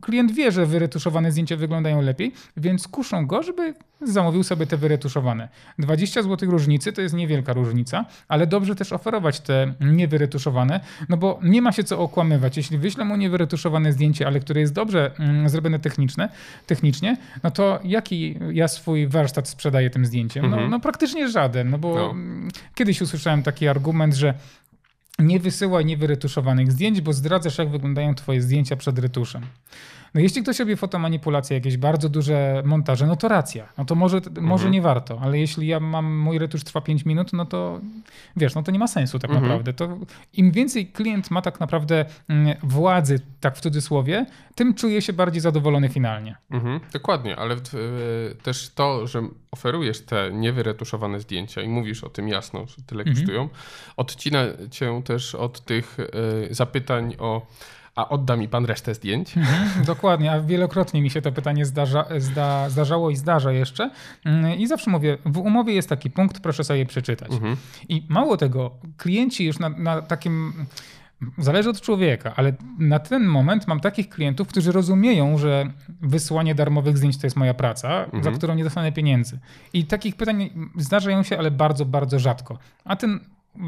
[0.00, 5.48] klient wie, że wyretuszowane zdjęcia wyglądają lepiej, więc kuszą go, żeby zamówił sobie te wyretuszowane.
[5.78, 11.40] 20 zł różnicy to jest niewielka różnica, ale dobrze też oferować te niewyretuszowane, no bo
[11.42, 12.56] nie ma się co okłamywać.
[12.56, 16.28] Jeśli wyślę mu niewyretuszowane zdjęcie, ale które jest dobrze mm, zrobione techniczne,
[16.66, 20.42] technicznie, no to jaki ja swój warsztat sprzedaję tym zdjęciem?
[20.42, 20.70] No, mhm.
[20.70, 22.14] no praktycznie żaden, no bo no.
[22.74, 24.34] kiedyś usłyszałem taki argument, że
[25.18, 29.42] nie wysyłaj niewyretuszowanych zdjęć, bo zdradzasz, jak wyglądają twoje zdjęcia przed retuszem.
[30.14, 33.68] No jeśli ktoś robi fotomanipulacje, jakieś bardzo duże montaże, no to racja.
[33.78, 34.46] No to może, mhm.
[34.46, 37.80] może nie warto, ale jeśli ja mam, mój retusz trwa 5 minut, no to
[38.36, 39.46] wiesz, no to nie ma sensu tak mhm.
[39.46, 39.72] naprawdę.
[39.72, 39.98] To
[40.32, 45.40] im więcej klient ma tak naprawdę mm, władzy, tak w cudzysłowie, tym czuje się bardziej
[45.40, 46.36] zadowolony finalnie.
[46.50, 46.80] Mhm.
[46.92, 47.58] Dokładnie, ale e,
[48.42, 53.16] też to, że oferujesz te niewyretuszowane zdjęcia i mówisz o tym jasno, że tyle mhm.
[53.16, 53.48] kosztują,
[53.96, 54.40] odcina
[54.70, 57.46] cię też od tych e, zapytań o
[57.98, 59.36] a odda mi pan resztę zdjęć?
[59.36, 63.90] Mhm, dokładnie, a wielokrotnie mi się to pytanie zdarza, zda, zdarzało i zdarza jeszcze.
[64.24, 67.32] Mm, I zawsze mówię, w umowie jest taki punkt, proszę sobie przeczytać.
[67.32, 67.56] Mhm.
[67.88, 70.52] I mało tego, klienci już na, na takim
[71.38, 76.98] Zależy od człowieka, ale na ten moment mam takich klientów, którzy rozumieją, że wysłanie darmowych
[76.98, 78.24] zdjęć to jest moja praca, mhm.
[78.24, 79.38] za którą nie dostanę pieniędzy.
[79.72, 82.58] I takich pytań zdarzają się, ale bardzo, bardzo rzadko.
[82.84, 83.20] A ten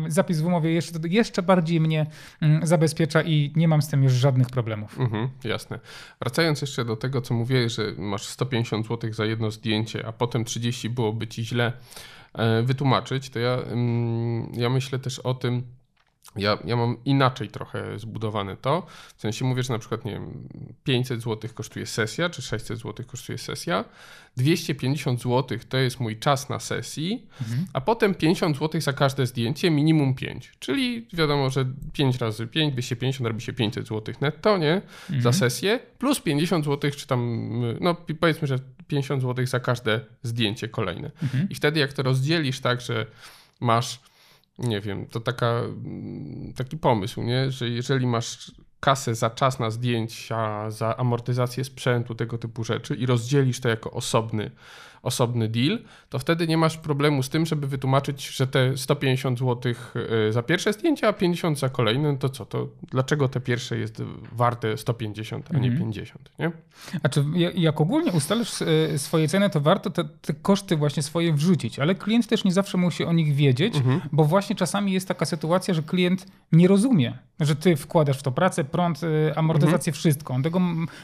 [0.09, 2.07] zapis w umowie jeszcze, jeszcze bardziej mnie
[2.41, 5.01] mm, zabezpiecza i nie mam z tym już żadnych problemów.
[5.01, 5.79] Mhm, jasne.
[6.21, 10.45] Wracając jeszcze do tego, co mówię, że masz 150 zł za jedno zdjęcie, a potem
[10.45, 11.73] 30 byłoby ci źle
[12.33, 15.63] e, wytłumaczyć, to ja, mm, ja myślę też o tym,
[16.37, 18.87] ja, ja mam inaczej trochę zbudowane to.
[19.17, 20.49] W sensie mówię, że na przykład nie wiem,
[20.85, 23.85] 500 zł kosztuje sesja, czy 600 zł kosztuje sesja.
[24.37, 27.67] 250 zł to jest mój czas na sesji, mhm.
[27.73, 30.53] a potem 50 zł za każde zdjęcie, minimum 5.
[30.59, 34.75] Czyli wiadomo, że 5 razy 5, 250 robi się 500 zł netto, nie?
[34.75, 35.23] Mhm.
[35.23, 40.69] Za sesję, plus 50 zł, czy tam, no powiedzmy, że 50 zł za każde zdjęcie
[40.69, 41.11] kolejne.
[41.23, 41.49] Mhm.
[41.49, 43.07] I wtedy jak to rozdzielisz tak, że
[43.61, 44.01] masz
[44.61, 45.63] nie wiem, to taka,
[46.57, 47.51] taki pomysł, nie?
[47.51, 53.07] że jeżeli masz kasę za czas na zdjęcia, za amortyzację sprzętu, tego typu rzeczy i
[53.07, 54.51] rozdzielisz to jako osobny
[55.03, 59.73] osobny deal, to wtedy nie masz problemu z tym, żeby wytłumaczyć, że te 150 zł
[60.29, 63.79] y, za pierwsze zdjęcie, a 50 za kolejne, no to co, to dlaczego te pierwsze
[63.79, 65.79] jest warte 150, a nie mhm.
[65.79, 66.51] 50, nie?
[67.03, 71.33] A czy jak ogólnie ustalisz y, swoje ceny, to warto te, te, koszty właśnie swoje
[71.33, 74.01] wrzucić, ale klient też nie zawsze musi o nich wiedzieć, mhm.
[74.13, 78.33] bo właśnie czasami jest taka sytuacja, że klient nie rozumie, że ty wkładasz w to
[78.33, 79.95] pracę, prąd, y, amortyzację, mhm.
[79.95, 80.35] wszystko.
[80.35, 80.61] On tego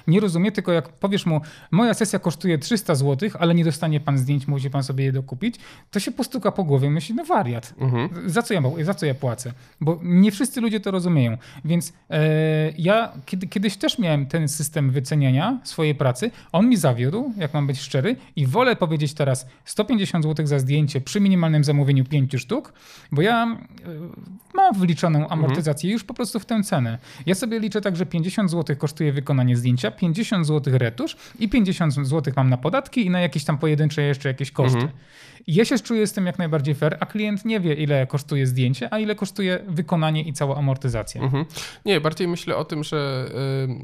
[0.06, 4.18] nie rozumie, tylko jak powiesz mu, moja sesja kosztuje 300 zł, ale nie dostanie pan
[4.18, 5.56] zdjęć, musi pan sobie je dokupić,
[5.90, 8.30] to się postuka po głowie, myśli, no wariat, mhm.
[8.30, 9.52] za, co ja, za co ja płacę?
[9.80, 11.36] Bo nie wszyscy ludzie to rozumieją.
[11.64, 17.32] Więc e, ja kiedy, kiedyś też miałem ten system wyceniania swojej pracy, on mi zawiódł,
[17.36, 22.04] jak mam być szczery, i wolę powiedzieć teraz 150 zł za zdjęcie przy minimalnym zamówieniu
[22.04, 22.72] 5 sztuk,
[23.12, 23.56] bo ja e,
[24.54, 25.92] mam wliczoną amortyzację mhm.
[25.92, 26.98] już po prostu w tę cenę.
[27.26, 31.94] Ja sobie liczę tak, że 50 zł kosztuje wykonanie zdjęcia, 50 zł retusz i 50
[31.94, 34.78] zł mam na podatki i na jakieś tam pojedyncze jeszcze jakieś koszty.
[34.78, 34.92] Mhm.
[35.46, 38.94] Ja się czuję z tym jak najbardziej fair, a klient nie wie, ile kosztuje zdjęcie,
[38.94, 41.22] a ile kosztuje wykonanie i cała amortyzacja.
[41.22, 41.44] Mhm.
[41.84, 43.30] Nie, bardziej myślę o tym, że,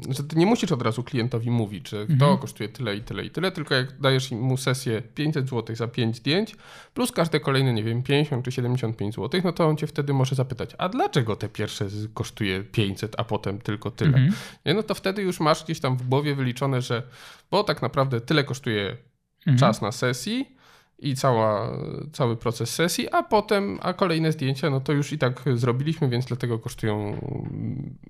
[0.07, 2.19] yy, że ty nie musisz od razu klientowi mówić, że mhm.
[2.19, 5.87] to kosztuje tyle i tyle i tyle, tylko jak dajesz mu sesję 500 zł za
[5.87, 6.55] 5 zdjęć,
[6.93, 10.35] plus każde kolejne, nie wiem, 50 czy 75 zł, no to on cię wtedy może
[10.35, 14.17] zapytać, a dlaczego te pierwsze kosztuje 500, a potem tylko tyle?
[14.17, 14.33] Mhm.
[14.65, 17.03] Nie, no to wtedy już masz gdzieś tam w głowie wyliczone, że
[17.51, 18.97] bo tak naprawdę tyle kosztuje
[19.39, 19.57] mhm.
[19.57, 20.62] czas na sesji,
[21.03, 21.69] i cała,
[22.11, 26.25] cały proces sesji, a potem, a kolejne zdjęcia, no to już i tak zrobiliśmy, więc
[26.25, 27.17] dlatego kosztują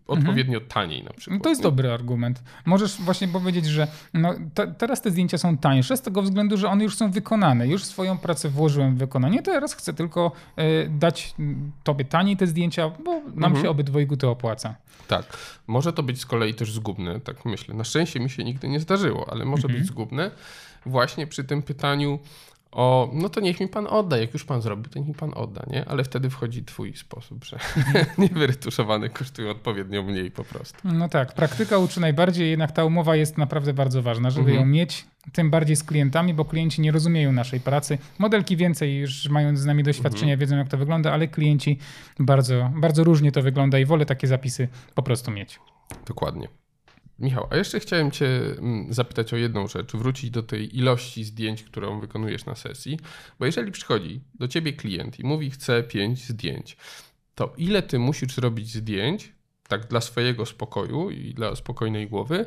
[0.08, 0.70] odpowiednio mhm.
[0.70, 1.44] taniej na przykład.
[1.44, 2.44] To jest dobry argument.
[2.66, 6.70] Możesz właśnie powiedzieć, że no, te, teraz te zdjęcia są tańsze z tego względu, że
[6.70, 7.68] one już są wykonane.
[7.68, 11.36] Już swoją pracę włożyłem w wykonanie, teraz chcę tylko y, dać
[11.84, 13.62] tobie taniej te zdjęcia, bo nam mhm.
[13.62, 14.76] się obydwojgu to opłaca.
[15.08, 15.38] Tak.
[15.68, 17.76] Może to być z kolei też zgubne, tak myślę.
[17.76, 19.80] Na szczęście mi się nigdy nie zdarzyło, ale może mhm.
[19.80, 20.32] być zgubne
[20.86, 22.20] właśnie przy tym pytaniu,
[22.74, 25.32] o, no to niech mi pan odda, jak już pan zrobił, to niech mi pan
[25.36, 25.86] odda, nie?
[25.86, 27.60] Ale wtedy wchodzi twój sposób, że
[28.18, 30.80] niewyretuszowane kosztują odpowiednio mniej po prostu.
[30.84, 34.60] No tak, praktyka uczy najbardziej, jednak ta umowa jest naprawdę bardzo ważna, żeby mhm.
[34.60, 37.98] ją mieć, tym bardziej z klientami, bo klienci nie rozumieją naszej pracy.
[38.20, 40.40] Modelki więcej już mając z nami doświadczenia, mhm.
[40.40, 41.80] wiedzą jak to wygląda, ale klienci
[42.20, 45.60] bardzo, bardzo różnie to wygląda i wolę takie zapisy po prostu mieć.
[46.06, 46.63] Dokładnie.
[47.24, 51.64] Michał, a jeszcze chciałem Cię mm, zapytać o jedną rzecz, wrócić do tej ilości zdjęć,
[51.64, 53.00] którą wykonujesz na sesji,
[53.40, 56.78] bo jeżeli przychodzi do Ciebie klient i mówi, chce 5 zdjęć,
[57.36, 59.33] to ile Ty musisz zrobić zdjęć,
[59.68, 62.46] tak dla swojego spokoju i dla spokojnej głowy,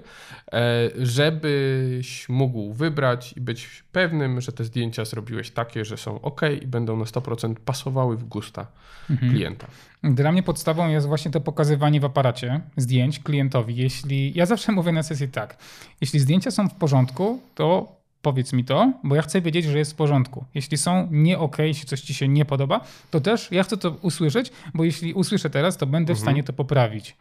[0.53, 6.41] e, żebyś mógł wybrać i być pewnym, że te zdjęcia zrobiłeś takie, że są ok
[6.62, 8.67] i będą na 100% pasowały w gusta
[9.11, 9.33] mhm.
[9.33, 9.67] klienta.
[10.05, 13.77] Dla mnie podstawą jest właśnie to pokazywanie w aparacie zdjęć klientowi.
[13.77, 15.57] Jeśli ja zawsze mówię na sesji tak,
[16.01, 17.97] jeśli zdjęcia są w porządku, to
[18.27, 20.45] powiedz mi to, bo ja chcę wiedzieć, że jest w porządku.
[20.55, 23.91] Jeśli są nie ok, jeśli coś ci się nie podoba, to też ja chcę to
[23.91, 26.16] usłyszeć, bo jeśli usłyszę teraz, to będę mhm.
[26.16, 27.16] w stanie to poprawić.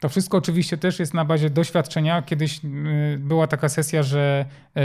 [0.00, 2.22] To wszystko oczywiście też jest na bazie doświadczenia.
[2.22, 4.44] Kiedyś y, była taka sesja, że
[4.76, 4.80] y,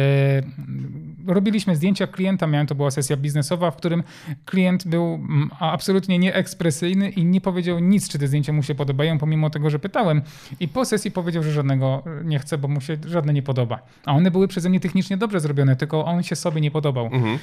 [1.34, 4.04] robiliśmy zdjęcia klienta, miałem to była sesja biznesowa, w którym
[4.46, 9.18] klient był mm, absolutnie nieekspresyjny i nie powiedział nic, czy te zdjęcia mu się podobają,
[9.18, 10.22] pomimo tego, że pytałem.
[10.60, 13.80] I po sesji powiedział, że żadnego nie chce, bo mu się żadne nie podoba.
[14.06, 17.06] A one były przeze mnie technicznie dobrze zrobione, tylko on się sobie nie podobał.
[17.06, 17.40] Mhm.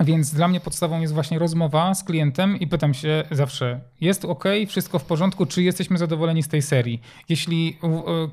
[0.00, 4.44] Więc dla mnie podstawą jest właśnie rozmowa z klientem i pytam się zawsze, jest ok,
[4.68, 7.00] wszystko w porządku, czy jesteśmy zadowoleni z tej serii?
[7.28, 7.78] Jeśli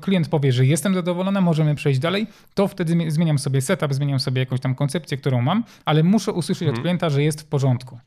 [0.00, 4.40] klient powie, że jestem zadowolony, możemy przejść dalej, to wtedy zmieniam sobie setup, zmieniam sobie
[4.40, 6.74] jakąś tam koncepcję, którą mam, ale muszę usłyszeć hmm.
[6.74, 6.82] od mhm.
[6.82, 7.98] klienta, że jest w porządku.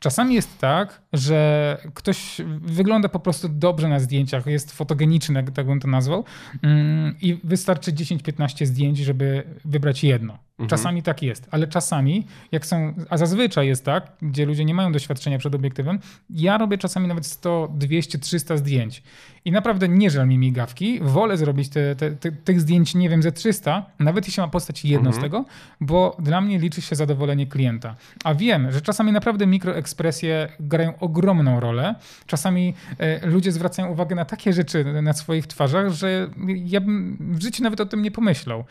[0.00, 5.80] Czasami jest tak, że ktoś wygląda po prostu dobrze na zdjęciach, jest fotogeniczny, tak bym
[5.80, 6.24] to nazwał,
[6.62, 10.38] mm, i wystarczy 10-15 zdjęć, żeby wybrać jedno.
[10.58, 10.68] Mhm.
[10.68, 14.92] Czasami tak jest, ale czasami, jak są, a zazwyczaj jest tak, gdzie ludzie nie mają
[14.92, 15.98] doświadczenia przed obiektywem,
[16.30, 19.02] ja robię czasami nawet 100, 200, 300 zdjęć.
[19.44, 21.00] I naprawdę nie żal mi migawki.
[21.02, 24.84] Wolę zrobić te, te, te, tych zdjęć, nie wiem, ze 300, nawet jeśli ma postać
[24.84, 25.16] jedno mhm.
[25.16, 25.44] z tego,
[25.80, 27.96] bo dla mnie liczy się zadowolenie klienta.
[28.24, 31.94] A wiem, że czasami naprawdę mikroekspresje grają ogromną rolę.
[32.26, 37.42] Czasami e, ludzie zwracają uwagę na takie rzeczy na swoich twarzach, że ja bym w
[37.42, 38.64] życiu nawet o tym nie pomyślał.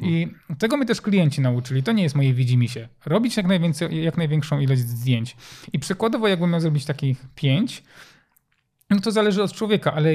[0.00, 0.28] I
[0.58, 1.82] tego mnie też klienci nauczyli.
[1.82, 2.88] To nie jest moje widzimisię.
[3.06, 5.36] Robić jak, najwięcej, jak największą ilość zdjęć.
[5.72, 7.82] I przykładowo, jakbym miał zrobić takich pięć,
[8.90, 10.10] no to zależy od człowieka, ale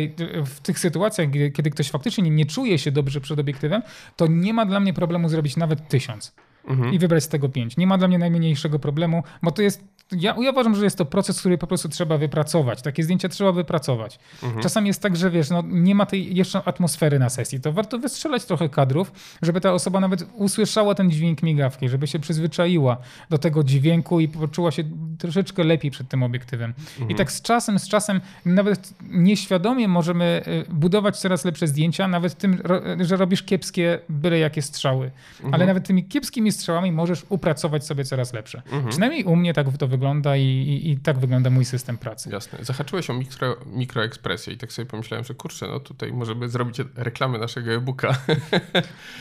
[0.46, 3.82] w tych sytuacjach, kiedy ktoś faktycznie nie czuje się dobrze przed obiektywem,
[4.16, 6.36] to nie ma dla mnie problemu zrobić nawet tysiąc.
[6.68, 6.94] Mhm.
[6.94, 7.78] i wybrać z tego pięć.
[7.78, 11.06] Nie ma dla mnie najmniejszego problemu, bo to jest ja, ja uważam, że jest to
[11.06, 12.82] proces, który po prostu trzeba wypracować.
[12.82, 14.20] Takie zdjęcia trzeba wypracować.
[14.44, 14.64] Mhm.
[14.64, 17.60] Czasami jest tak, że wiesz, no, nie ma tej jeszcze atmosfery na sesji.
[17.60, 19.12] To warto wystrzelać trochę kadrów,
[19.42, 22.98] żeby ta osoba nawet usłyszała ten dźwięk migawki, żeby się przyzwyczaiła
[23.30, 24.84] do tego dźwięku i poczuła się
[25.20, 26.74] troszeczkę lepiej przed tym obiektywem.
[26.90, 27.12] Mhm.
[27.12, 32.38] I tak z czasem, z czasem nawet nieświadomie możemy y, budować coraz lepsze zdjęcia, nawet
[32.38, 32.62] tym,
[33.00, 35.12] że robisz kiepskie, byle jakie strzały.
[35.36, 35.54] Mhm.
[35.54, 38.62] Ale nawet tymi kiepskimi strzałami możesz upracować sobie coraz lepsze.
[38.66, 38.90] Mhm.
[38.90, 42.30] Przynajmniej u mnie tak to wygląda i, i, i, tak wygląda mój system pracy.
[42.30, 42.60] Jasne.
[42.62, 47.38] Zahaczyłeś o mikro, mikroekspresję i tak sobie pomyślałem, że kurczę, no tutaj możemy zrobić reklamę
[47.38, 48.18] naszego e-booka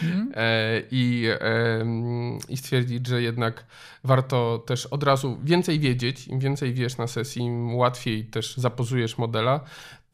[0.02, 0.32] mm.
[0.90, 1.28] I,
[2.48, 3.64] i stwierdzić, że jednak
[4.04, 6.28] warto też od razu więcej wiedzieć.
[6.28, 9.60] Im więcej wiesz na sesji, im łatwiej też zapozujesz modela,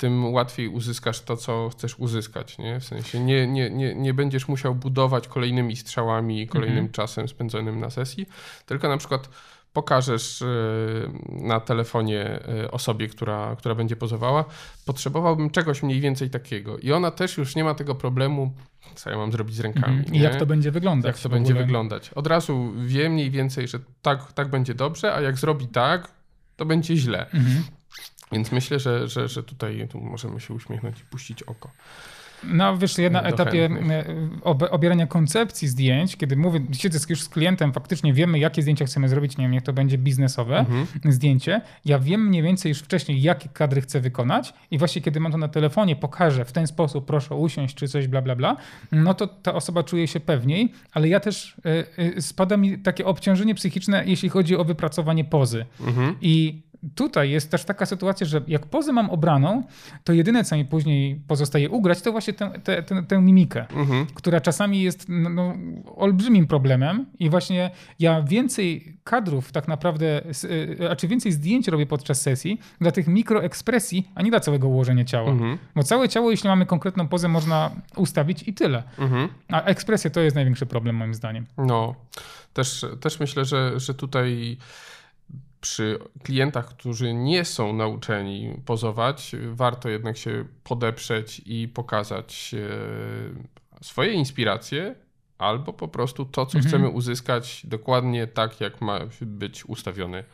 [0.02, 2.58] tym łatwiej uzyskasz to, co chcesz uzyskać.
[2.58, 2.80] Nie?
[2.80, 6.92] W sensie nie, nie, nie, nie będziesz musiał budować kolejnymi strzałami i kolejnym -hmm.
[6.92, 8.26] czasem spędzonym na sesji,
[8.66, 9.28] tylko na przykład
[9.72, 10.46] pokażesz y,
[11.28, 14.44] na telefonie y, osobie, która, która będzie pozowała,
[14.86, 16.78] potrzebowałbym czegoś mniej więcej takiego.
[16.78, 18.52] I ona też już nie ma tego problemu,
[18.94, 19.98] co ja mam zrobić z rękami.
[19.98, 20.14] Mhm.
[20.14, 21.08] I jak to będzie wyglądać.
[21.16, 22.10] Jak to będzie wyglądać.
[22.10, 26.10] Od razu wie mniej więcej, że tak, tak będzie dobrze, a jak zrobi tak,
[26.56, 27.30] to będzie źle.
[27.30, 27.64] Mhm.
[28.32, 31.70] Więc myślę, że, że, że tutaj tu możemy się uśmiechnąć i puścić oko.
[32.44, 33.68] No wiesz, ja na etapie
[34.44, 39.08] e, obierania koncepcji zdjęć, kiedy mówię, siedzę już z klientem, faktycznie wiemy, jakie zdjęcia chcemy
[39.08, 40.86] zrobić, nie wiem, niech to będzie biznesowe mhm.
[41.04, 41.60] zdjęcie.
[41.84, 45.38] Ja wiem mniej więcej już wcześniej, jakie kadry chcę wykonać i właśnie kiedy mam to
[45.38, 48.56] na telefonie, pokażę w ten sposób, proszę usiąść czy coś, bla, bla, bla,
[48.92, 51.56] no to ta osoba czuje się pewniej, ale ja też
[51.98, 55.66] y, y, spada mi takie obciążenie psychiczne, jeśli chodzi o wypracowanie pozy.
[55.80, 56.16] Mhm.
[56.20, 56.62] I
[56.94, 59.62] tutaj jest też taka sytuacja, że jak pozę mam obraną,
[60.04, 64.06] to jedyne, co mi później pozostaje ugrać, to właśnie tę, tę, tę, tę mimikę, mhm.
[64.14, 65.54] która czasami jest no, no,
[65.96, 70.22] olbrzymim problemem i właśnie ja więcej kadrów tak naprawdę,
[70.90, 75.04] a czy więcej zdjęć robię podczas sesji dla tych mikroekspresji, a nie dla całego ułożenia
[75.04, 75.30] ciała.
[75.30, 75.58] Mhm.
[75.74, 78.82] Bo całe ciało, jeśli mamy konkretną pozę, można ustawić i tyle.
[78.98, 79.28] Mhm.
[79.48, 81.46] A ekspresja to jest największy problem moim zdaniem.
[81.58, 81.94] No,
[82.52, 84.56] też, też myślę, że, że tutaj
[85.62, 94.12] przy klientach, którzy nie są nauczeni pozować, warto jednak się podeprzeć i pokazać e, swoje
[94.12, 94.94] inspiracje,
[95.38, 96.64] albo po prostu to, co mhm.
[96.68, 100.24] chcemy uzyskać dokładnie tak, jak ma być ustawiony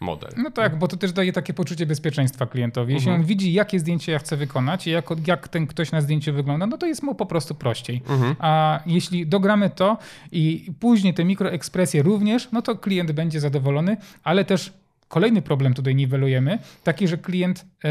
[0.00, 0.30] model.
[0.36, 2.94] No tak, bo to też daje takie poczucie bezpieczeństwa klientowi.
[2.94, 3.20] Jeśli mhm.
[3.20, 6.66] on widzi, jakie zdjęcie ja chcę wykonać i jak, jak ten ktoś na zdjęciu wygląda,
[6.66, 8.02] no to jest mu po prostu prościej.
[8.08, 8.36] Mhm.
[8.38, 9.98] A jeśli dogramy to
[10.32, 14.72] i później te mikroekspresje również, no to klient będzie zadowolony, ale też
[15.08, 17.90] Kolejny problem tutaj niwelujemy, taki, że klient yy,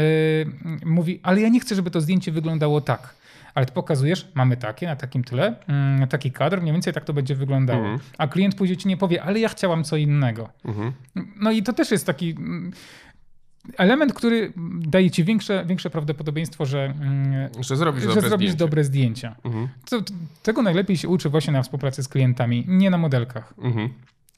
[0.84, 3.14] mówi, ale ja nie chcę, żeby to zdjęcie wyglądało tak.
[3.56, 5.56] Ale ty pokazujesz, mamy takie, na takim tyle,
[6.00, 7.80] yy, taki kadr, mniej więcej tak to będzie wyglądało.
[7.80, 7.98] Mhm.
[8.18, 10.48] A klient później ci nie powie, ale ja chciałam co innego.
[10.64, 10.92] Mhm.
[11.40, 12.72] No i to też jest taki mm,
[13.76, 18.64] element, który daje ci większe, większe prawdopodobieństwo, że, mm, że zrobisz, że dobre, zrobisz zdjęcie.
[18.64, 19.36] dobre zdjęcia.
[19.44, 19.68] Mhm.
[19.90, 20.02] To,
[20.42, 23.54] tego najlepiej się uczy właśnie na współpracy z klientami, nie na modelkach.
[23.58, 23.88] Mhm.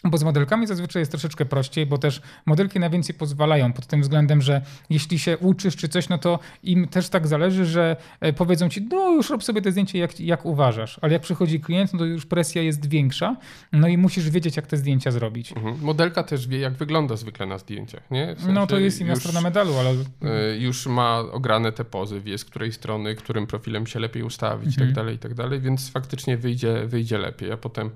[0.05, 4.03] Bo z modelkami zazwyczaj jest troszeczkę prościej, bo też modelki na więcej pozwalają pod tym
[4.03, 8.33] względem, że jeśli się uczysz czy coś, no to im też tak zależy, że e,
[8.33, 11.93] powiedzą ci, no już rob sobie te zdjęcie jak, jak uważasz, ale jak przychodzi klient,
[11.93, 13.37] no to już presja jest większa,
[13.73, 15.53] no i musisz wiedzieć, jak te zdjęcia zrobić.
[15.53, 15.79] Mhm.
[15.81, 18.35] Modelka też wie, jak wygląda zwykle na zdjęciach, nie?
[18.35, 19.91] W sensie no to jest inna już, strona medalu, ale...
[19.91, 24.69] E, już ma ograne te pozy, wie z której strony, którym profilem się lepiej ustawić
[24.69, 24.85] mhm.
[24.85, 27.91] i tak dalej, i tak dalej, więc faktycznie wyjdzie, wyjdzie lepiej, a potem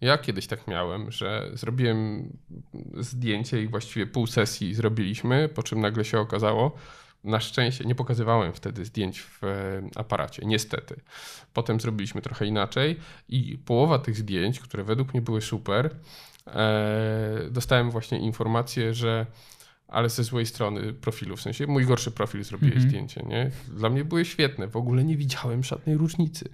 [0.00, 2.32] ja kiedyś tak miałem, że zrobiłem
[3.00, 6.72] zdjęcie i właściwie pół sesji zrobiliśmy, po czym nagle się okazało,
[7.24, 11.00] na szczęście nie pokazywałem wtedy zdjęć w e, aparacie, niestety.
[11.54, 12.96] Potem zrobiliśmy trochę inaczej
[13.28, 15.90] i połowa tych zdjęć, które według mnie były super,
[16.46, 19.26] e, dostałem właśnie informację, że
[19.88, 22.90] ale ze złej strony profilu, w sensie mój gorszy profil zrobiłeś mm -hmm.
[22.90, 23.50] zdjęcie, nie?
[23.68, 26.48] Dla mnie były świetne, w ogóle nie widziałem żadnej różnicy.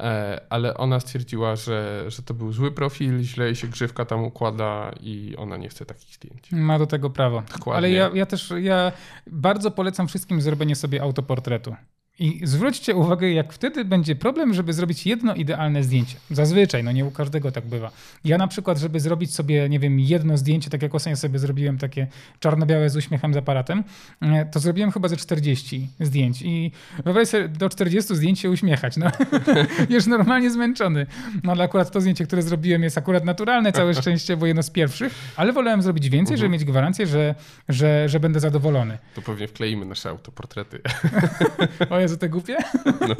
[0.00, 4.90] E, ale ona stwierdziła, że, że to był zły profil, źle się grzywka tam układa
[5.00, 6.52] i ona nie chce takich zdjęć.
[6.52, 7.42] Ma do tego prawo.
[7.52, 7.76] Dokładnie.
[7.76, 8.92] Ale ja, ja też, ja
[9.26, 11.76] bardzo polecam wszystkim zrobienie sobie autoportretu.
[12.18, 16.16] I zwróćcie uwagę, jak wtedy będzie problem, żeby zrobić jedno idealne zdjęcie.
[16.30, 17.90] Zazwyczaj, no nie u każdego tak bywa.
[18.24, 21.78] Ja na przykład, żeby zrobić sobie, nie wiem, jedno zdjęcie, tak jak ostatnio sobie zrobiłem
[21.78, 22.06] takie
[22.40, 23.84] czarno-białe z uśmiechem z aparatem,
[24.20, 26.42] e, to zrobiłem chyba ze 40 zdjęć.
[26.42, 26.70] I
[27.04, 28.96] wyobraź sobie do 40 zdjęć się uśmiechać.
[28.96, 29.10] No.
[29.94, 31.06] Już normalnie zmęczony.
[31.44, 34.70] No ale akurat to zdjęcie, które zrobiłem jest akurat naturalne, całe szczęście, bo jedno z
[34.70, 37.34] pierwszych, ale wolałem zrobić więcej, żeby mieć gwarancję, że,
[37.68, 38.98] że, że będę zadowolony.
[39.14, 40.80] To pewnie wkleimy nasze autoportrety.
[42.08, 42.56] za te głupie?
[43.08, 43.16] No.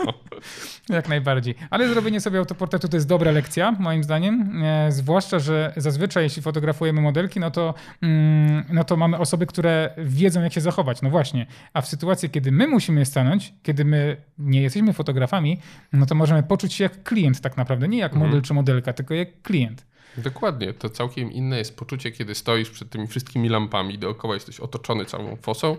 [0.96, 1.54] Jak najbardziej.
[1.70, 4.62] Ale zrobienie sobie autoportretu to jest dobra lekcja, moim zdaniem.
[4.64, 9.90] E, zwłaszcza, że zazwyczaj jeśli fotografujemy modelki, no to, mm, no to mamy osoby, które
[9.98, 11.02] wiedzą jak się zachować.
[11.02, 11.46] No właśnie.
[11.72, 15.60] A w sytuacji, kiedy my musimy stanąć, kiedy my nie jesteśmy fotografami,
[15.92, 17.88] no to możemy poczuć się jak klient tak naprawdę.
[17.88, 18.42] Nie jak model mhm.
[18.42, 19.86] czy modelka, tylko jak klient.
[20.18, 25.04] Dokładnie, to całkiem inne jest poczucie, kiedy stoisz przed tymi wszystkimi lampami, dookoła jesteś otoczony
[25.04, 25.76] całą fosą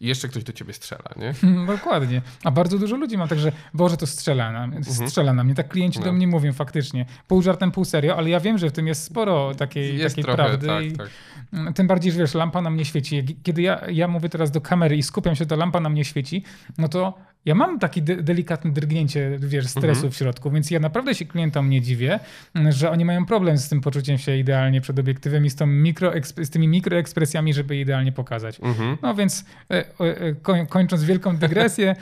[0.00, 1.34] i jeszcze ktoś do ciebie strzela, nie?
[1.76, 2.22] Dokładnie.
[2.44, 5.08] A bardzo dużo ludzi ma także, Boże, to strzela na, mhm.
[5.08, 5.54] strzela na mnie.
[5.54, 6.04] Tak klienci no.
[6.04, 7.06] do mnie mówią faktycznie.
[7.28, 10.24] Pół żartem, pół serio, ale ja wiem, że w tym jest sporo takiej, jest takiej
[10.24, 10.66] trochę, prawdy.
[10.66, 11.08] Tak,
[11.52, 11.74] tak.
[11.74, 13.36] Tym bardziej, że wiesz, lampa na mnie świeci.
[13.42, 16.42] Kiedy ja, ja mówię teraz do kamery i skupiam się, to lampa na mnie świeci,
[16.78, 17.14] no to
[17.44, 20.12] ja mam takie de delikatne drgnięcie, wiesz, stresu mhm.
[20.12, 22.20] w środku, więc ja naprawdę się klientom nie dziwię,
[22.68, 26.50] że oni mają problem z tym poczuciem się idealnie przed obiektywem i z, mikro z
[26.50, 28.60] tymi mikroekspresjami, żeby idealnie pokazać.
[28.60, 28.96] Mhm.
[29.02, 31.96] No więc e, e, kończąc wielką dygresję,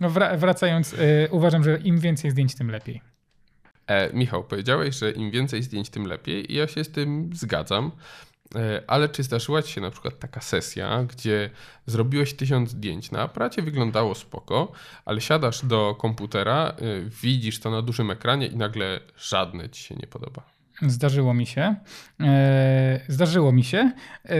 [0.00, 0.96] no wracając, e,
[1.30, 3.00] uważam, że im więcej zdjęć, tym lepiej.
[3.86, 7.90] E, Michał, powiedziałeś, że im więcej zdjęć, tym lepiej i ja się z tym zgadzam.
[8.54, 11.50] E, ale czy zdarzyła ci się na przykład taka sesja, gdzie
[11.86, 14.72] zrobiłeś tysiąc zdjęć na aparacie, wyglądało spoko,
[15.04, 16.74] ale siadasz do komputera, e,
[17.22, 20.42] widzisz to na dużym ekranie i nagle żadne ci się nie podoba?
[20.82, 21.74] Zdarzyło mi się.
[22.20, 23.92] E, zdarzyło mi się.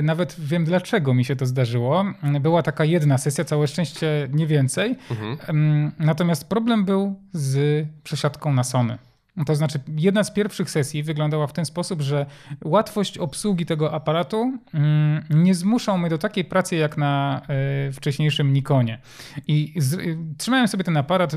[0.02, 2.04] Nawet wiem, dlaczego mi się to zdarzyło.
[2.40, 4.96] Była taka jedna sesja, całe szczęście nie więcej.
[5.10, 5.92] Mhm.
[5.98, 8.98] Natomiast problem był z przesiadką na Sony.
[9.44, 12.26] To znaczy, jedna z pierwszych sesji wyglądała w ten sposób, że
[12.64, 18.52] łatwość obsługi tego aparatu mm, nie zmuszał mnie do takiej pracy jak na e, wcześniejszym
[18.52, 18.98] Nikonie.
[19.46, 21.36] I z, trzymałem sobie ten aparat,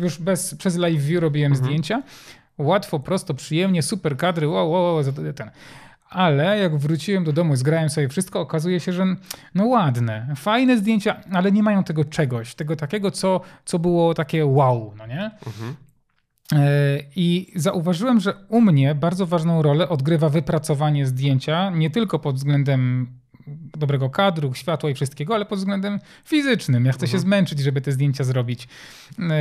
[0.00, 1.66] już bez, przez live view robiłem mhm.
[1.66, 2.02] zdjęcia.
[2.58, 5.04] Łatwo, prosto, przyjemnie, super kadry, wow, wow, wow
[5.36, 5.50] ten.
[6.10, 9.04] Ale jak wróciłem do domu, zgrałem sobie wszystko, okazuje się, że
[9.54, 14.46] no ładne, fajne zdjęcia, ale nie mają tego czegoś, tego takiego, co, co było takie
[14.46, 15.30] wow, no nie?
[15.46, 15.76] Mhm.
[16.52, 22.36] E, I zauważyłem, że u mnie bardzo ważną rolę odgrywa wypracowanie zdjęcia, nie tylko pod
[22.36, 23.06] względem
[23.76, 26.84] dobrego kadru, światła i wszystkiego, ale pod względem fizycznym.
[26.84, 27.12] Ja chcę mhm.
[27.12, 28.68] się zmęczyć, żeby te zdjęcia zrobić.
[29.18, 29.32] E,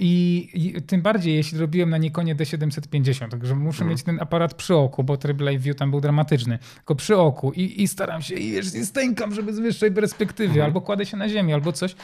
[0.00, 3.90] I, I, tym bardziej, jeśli robiłem na Nikonie D750, także muszę mhm.
[3.90, 7.52] mieć ten aparat przy oku, bo tryb live view tam był dramatyczny, tylko przy oku
[7.52, 10.64] i, i staram się, i wiesz, stękam, żeby z wyższej perspektywy, mhm.
[10.64, 11.94] albo kładę się na ziemi, albo coś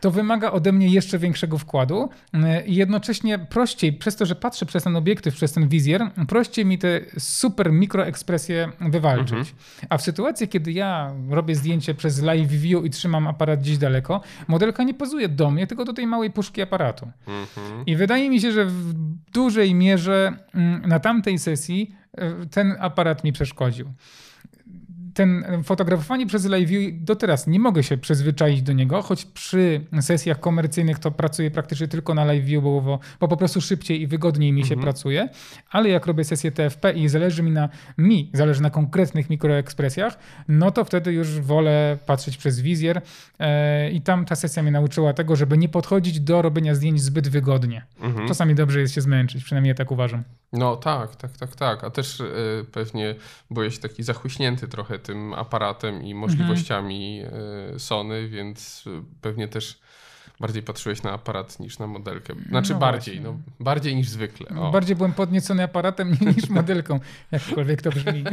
[0.00, 4.66] to wymaga ode mnie jeszcze większego wkładu e, i jednocześnie prościej, przez to, że patrzę
[4.66, 9.38] przez ten obiektyw, przez ten wizjer, prościej mi te super mikroekspresje wywalczyć.
[9.38, 9.56] Mhm.
[9.88, 14.20] A w sytuacji, kiedy ja robię zdjęcie przez live view i trzymam aparat gdzieś daleko,
[14.48, 17.10] modelka nie pozuje do mnie, tylko do tej małej puszki aparatu.
[17.26, 17.86] Mhm.
[17.86, 18.94] I wydaje mi się, że w
[19.32, 23.92] dużej mierze mm, na tamtej sesji e, ten aparat mi przeszkodził
[25.14, 30.40] ten fotografowanie przez live do teraz nie mogę się przyzwyczaić do niego, choć przy sesjach
[30.40, 34.52] komercyjnych to pracuję praktycznie tylko na live view, bo, bo po prostu szybciej i wygodniej
[34.52, 34.80] mi się mhm.
[34.80, 35.28] pracuje,
[35.70, 40.70] ale jak robię sesję TFP i zależy mi na mi, zależy na konkretnych mikroekspresjach, no
[40.70, 43.02] to wtedy już wolę patrzeć przez wizjer
[43.38, 47.28] e, i tam ta sesja mnie nauczyła tego, żeby nie podchodzić do robienia zdjęć zbyt
[47.28, 47.86] wygodnie.
[48.00, 48.28] Mhm.
[48.28, 50.24] Czasami dobrze jest się zmęczyć, przynajmniej ja tak uważam.
[50.52, 51.84] No tak, tak, tak, tak.
[51.84, 53.14] A też y, pewnie
[53.50, 57.78] byłeś taki zachłyśnięty trochę tym aparatem i możliwościami mhm.
[57.78, 58.84] Sony, więc
[59.20, 59.80] pewnie też
[60.40, 62.34] bardziej patrzyłeś na aparat niż na modelkę.
[62.48, 64.60] Znaczy no bardziej, no, bardziej niż zwykle.
[64.60, 64.70] O.
[64.70, 68.24] Bardziej byłem podniecony aparatem niż modelką, jakkolwiek to brzmi.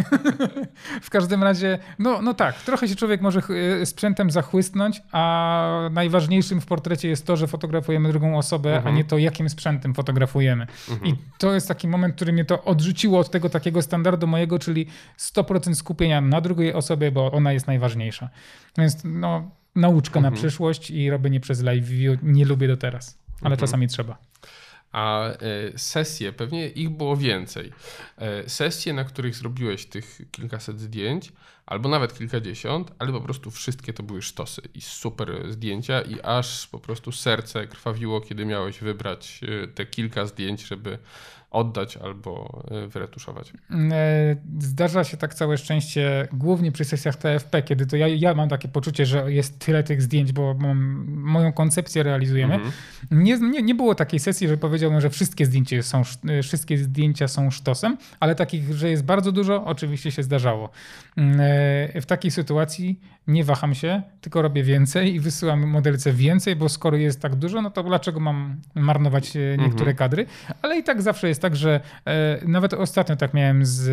[1.02, 3.42] w każdym razie, no, no tak, trochę się człowiek może
[3.86, 8.94] sprzętem zachłysnąć, a najważniejszym w portrecie jest to, że fotografujemy drugą osobę, mhm.
[8.94, 10.68] a nie to, jakim sprzętem fotografujemy.
[10.90, 11.12] Mhm.
[11.12, 14.88] I to jest taki moment, który mnie to odrzuciło od tego takiego standardu mojego, czyli
[15.20, 18.30] 100% skupienia na drugiej osobie, bo ona jest najważniejsza.
[18.78, 20.34] Więc no, nauczka mhm.
[20.34, 23.60] na przyszłość i robienie przez live view nie lubię do teraz, ale mhm.
[23.60, 24.18] czasami trzeba.
[24.92, 25.38] A e,
[25.78, 27.72] sesje, pewnie ich było więcej.
[28.18, 31.32] E, sesje, na których zrobiłeś tych kilkaset zdjęć,
[31.66, 36.68] albo nawet kilkadziesiąt, ale po prostu wszystkie to były sztosy i super zdjęcia i aż
[36.68, 40.98] po prostu serce krwawiło, kiedy miałeś wybrać e, te kilka zdjęć, żeby
[41.52, 43.54] oddać albo e, wyretuszować.
[43.72, 48.50] E, zdarza się tak całe szczęście, głównie przy sesjach TFP, kiedy to ja, ja mam
[48.50, 52.54] takie poczucie, że jest tyle tych zdjęć, bo mam, moją koncepcję realizujemy.
[52.54, 52.72] Mhm.
[53.12, 57.28] Nie, nie, nie było takiej sesji, że powiedziałbym, że wszystkie zdjęcia, są, e, wszystkie zdjęcia
[57.28, 60.70] są sztosem, ale takich, że jest bardzo dużo, oczywiście się zdarzało.
[62.02, 66.98] W takiej sytuacji nie waham się, tylko robię więcej i wysyłam modelce więcej, bo skoro
[66.98, 69.96] jest tak dużo, no to dlaczego mam marnować niektóre mhm.
[69.96, 70.26] kadry?
[70.62, 73.84] Ale i tak zawsze jest tak, tak, że e, nawet ostatnio tak miałem z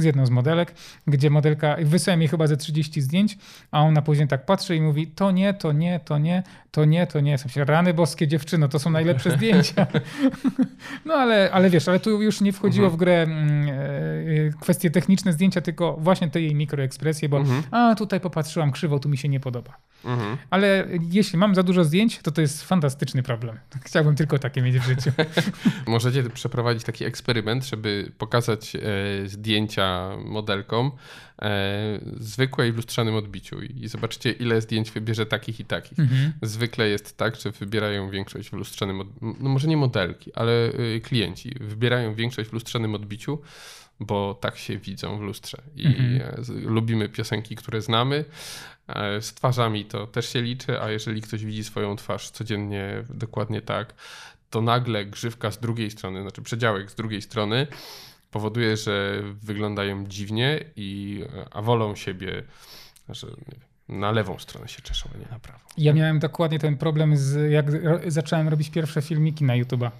[0.00, 0.74] z jedną z modelek,
[1.06, 3.38] gdzie modelka, wysłałem jej chyba ze 30 zdjęć,
[3.70, 7.06] a ona później tak patrzy i mówi, to nie, to nie, to nie, to nie,
[7.06, 7.38] to nie.
[7.38, 9.86] W rany boskie dziewczyno, to są najlepsze zdjęcia.
[11.04, 12.96] no ale, ale wiesz, ale tu już nie wchodziło mhm.
[12.96, 17.62] w grę mm, e, kwestie techniczne zdjęcia, tylko właśnie te jej mikroekspresje, bo mhm.
[17.70, 19.76] a tutaj popatrzyłam krzywo, tu mi się nie podoba.
[20.04, 20.36] Mhm.
[20.50, 23.58] Ale jeśli mam za dużo zdjęć, to to jest fantastyczny problem.
[23.86, 25.10] Chciałbym tylko takie mieć w życiu.
[25.86, 28.80] Możecie przeprowadzić taki eksperyment, żeby pokazać e,
[29.90, 30.90] zdjęcia modelkom
[31.42, 35.98] e, zwykłe i w lustrzanym odbiciu i zobaczycie, ile zdjęć wybierze takich i takich.
[35.98, 36.32] Mhm.
[36.42, 41.54] Zwykle jest tak, że wybierają większość w lustrzanym, no może nie modelki, ale y, klienci
[41.60, 43.38] wybierają większość w lustrzanym odbiciu,
[44.00, 45.62] bo tak się widzą w lustrze.
[45.76, 46.20] I mhm.
[46.20, 48.24] E, lubimy piosenki, które znamy.
[48.88, 53.62] E, z twarzami to też się liczy, a jeżeli ktoś widzi swoją twarz codziennie dokładnie
[53.62, 53.94] tak,
[54.50, 57.66] to nagle grzywka z drugiej strony, znaczy przedziałek z drugiej strony
[58.30, 62.42] powoduje, że wyglądają dziwnie, i, a wolą siebie,
[63.08, 63.26] że
[63.90, 65.60] na lewą stronę się czeszą, a nie na prawą.
[65.78, 67.66] Ja miałem dokładnie ten problem, z, jak
[68.06, 69.90] zacząłem robić pierwsze filmiki na YouTube'a.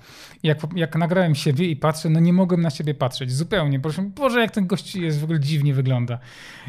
[0.43, 3.81] Jak, jak nagrałem siebie i patrzę, no nie mogłem na siebie patrzeć zupełnie.
[3.81, 6.19] Proszę, Boże, jak ten gość jest w ogóle dziwnie wygląda.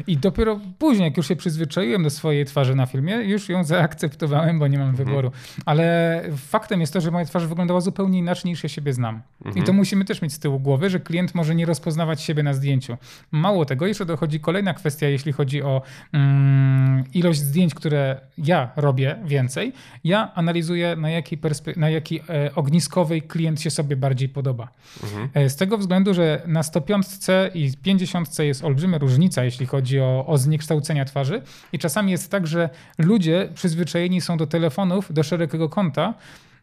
[0.06, 4.58] I dopiero później, jak już się przyzwyczaiłem do swojej twarzy na filmie, już ją zaakceptowałem,
[4.58, 5.08] bo nie mam mhm.
[5.08, 5.32] wyboru.
[5.66, 9.22] Ale faktem jest to, że moja twarz wyglądała zupełnie inaczej niż ja siebie znam.
[9.44, 9.64] Mhm.
[9.64, 12.54] I to musimy też mieć z tyłu głowy, że klient może nie rozpoznawać siebie na
[12.54, 12.96] zdjęciu.
[13.32, 19.16] Mało tego, jeszcze dochodzi kolejna kwestia, jeśli chodzi o mm, ilość zdjęć, które ja robię
[19.24, 19.72] więcej,
[20.04, 21.38] ja analizuję na jakiej,
[21.76, 24.68] na jakiej e, ogniskowej klient się sobie bardziej podoba.
[25.02, 25.28] Mhm.
[25.34, 27.06] E, z tego względu, że na 105
[27.54, 31.42] i 50 jest olbrzymia różnica, jeśli chodzi o, o zniekształcenia twarzy
[31.72, 36.14] i czasami jest tak, że ludzie przyzwyczajeni są do telefonów, do szerokiego kąta,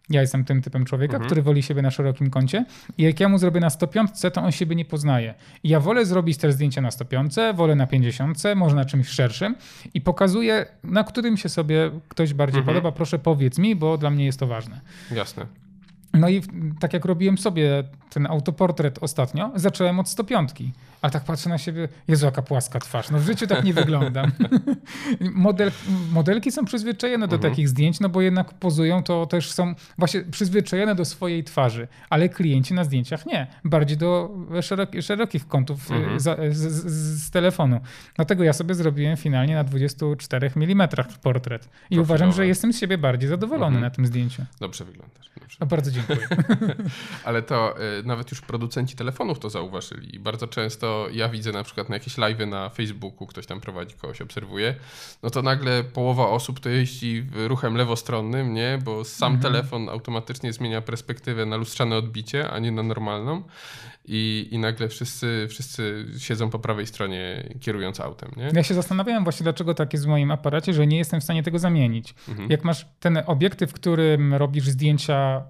[0.10, 1.26] ja jestem tym typem człowieka, mhm.
[1.26, 2.66] który woli siebie na szerokim kącie
[2.98, 5.34] i jak ja mu zrobię na 105, to on siebie nie poznaje.
[5.64, 9.56] I ja wolę zrobić te zdjęcia na 105, wolę na 50, może na czymś szerszym
[9.94, 12.76] i pokazuję, na którym się sobie ktoś bardziej mhm.
[12.76, 12.96] podoba.
[12.96, 14.82] Proszę powiedz mi, bo dla mnie jest to ważne.
[15.12, 15.46] Jasne.
[16.14, 16.42] No i
[16.80, 20.52] tak jak robiłem sobie ten autoportret ostatnio, zacząłem od 105.
[21.02, 23.10] A tak patrzę na siebie, Jezu, jaka płaska twarz.
[23.10, 24.32] No w życiu tak nie wyglądam.
[25.34, 25.72] Model,
[26.12, 27.52] modelki są przyzwyczajone do mhm.
[27.52, 32.30] takich zdjęć, no bo jednak pozują, to też są właśnie przyzwyczajone do swojej twarzy, ale
[32.30, 33.48] klienci na zdjęciach nie.
[33.64, 34.32] Bardziej do
[34.62, 36.20] szerokich, szerokich kątów y, mhm.
[36.20, 37.80] z, z, z, telefonu.
[38.16, 40.88] Dlatego ja sobie zrobiłem finalnie na 24 mm
[41.22, 41.70] portret.
[41.90, 43.84] I uważam, że jestem z siebie bardziej zadowolony mhm.
[43.84, 44.46] na tym zdjęciu.
[44.60, 45.30] Dobrze wyglądasz.
[45.40, 45.58] Dobrze.
[45.60, 45.99] No, bardzo dziękuję.
[47.26, 51.64] ale to y, nawet już producenci telefonów to zauważyli i bardzo często ja widzę na
[51.64, 54.76] przykład na jakieś live'y na Facebooku, ktoś tam prowadzi, kogoś obserwuje,
[55.24, 58.80] no to nagle połowa osób to jeździ ruchem lewostronnym, nie?
[58.84, 59.54] Bo sam mhm.
[59.54, 63.44] telefon automatycznie zmienia perspektywę na lustrzane odbicie, a nie na normalną.
[64.12, 68.32] I, i nagle wszyscy, wszyscy siedzą po prawej stronie kierując autem.
[68.38, 68.52] Nie?
[68.54, 71.44] Ja się zastanawiałem właśnie, dlaczego tak jest w moim aparacie, że nie jestem w stanie
[71.44, 72.16] tego zamienić.
[72.28, 72.52] Mhm.
[72.52, 75.44] Jak masz ten obiektyw, w którym robisz zdjęcia,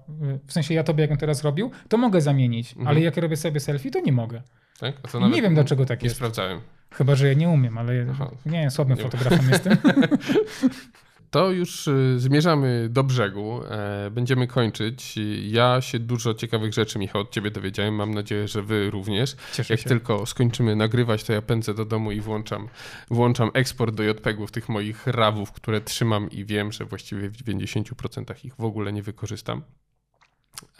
[0.46, 2.88] w sensie ja tobie, jak teraz robił, to mogę zamienić, mhm.
[2.88, 4.42] ale jak robię sobie selfie, to nie mogę.
[4.80, 4.94] Tak?
[5.32, 6.14] nie wiem, dlaczego tak nie jest.
[6.14, 6.60] Nie sprawdzałem.
[6.90, 8.30] Chyba, że ja nie umiem, ale Aha.
[8.46, 9.76] nie, słabym nie fotografem jestem.
[11.30, 13.60] To już y, zmierzamy do brzegu.
[13.70, 15.14] E, będziemy kończyć.
[15.42, 17.94] Ja się dużo ciekawych rzeczy, Michał, od ciebie dowiedziałem.
[17.94, 19.36] Mam nadzieję, że wy również.
[19.54, 19.88] Cieszę Jak się.
[19.88, 22.68] tylko skończymy nagrywać, to ja pędzę do domu i włączam,
[23.10, 28.46] włączam eksport do JPEG-ów tych moich rawów, które trzymam i wiem, że właściwie w 90%
[28.46, 29.62] ich w ogóle nie wykorzystam.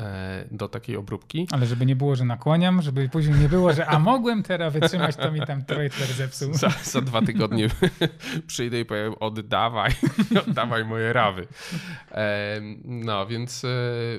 [0.01, 1.47] E, do takiej obróbki.
[1.53, 5.16] Ale żeby nie było, że nakłaniam, żeby później nie było, że a mogłem teraz wytrzymać,
[5.16, 6.55] to mi tam trailer zepsuł.
[6.55, 7.68] Za, za dwa tygodnie
[8.47, 9.93] przyjdę i powiem oddawaj,
[10.49, 11.47] oddawaj moje rawy.
[12.12, 13.68] E, no, więc e,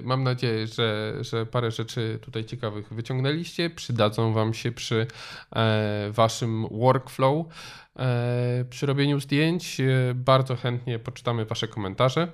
[0.04, 5.08] mam nadzieję, że, że parę rzeczy tutaj ciekawych wyciągnęliście, przydadzą wam się przy
[6.10, 7.46] waszym workflow,
[8.70, 9.82] przy robieniu zdjęć.
[10.16, 12.28] Bardzo chętnie poczytamy wasze komentarze.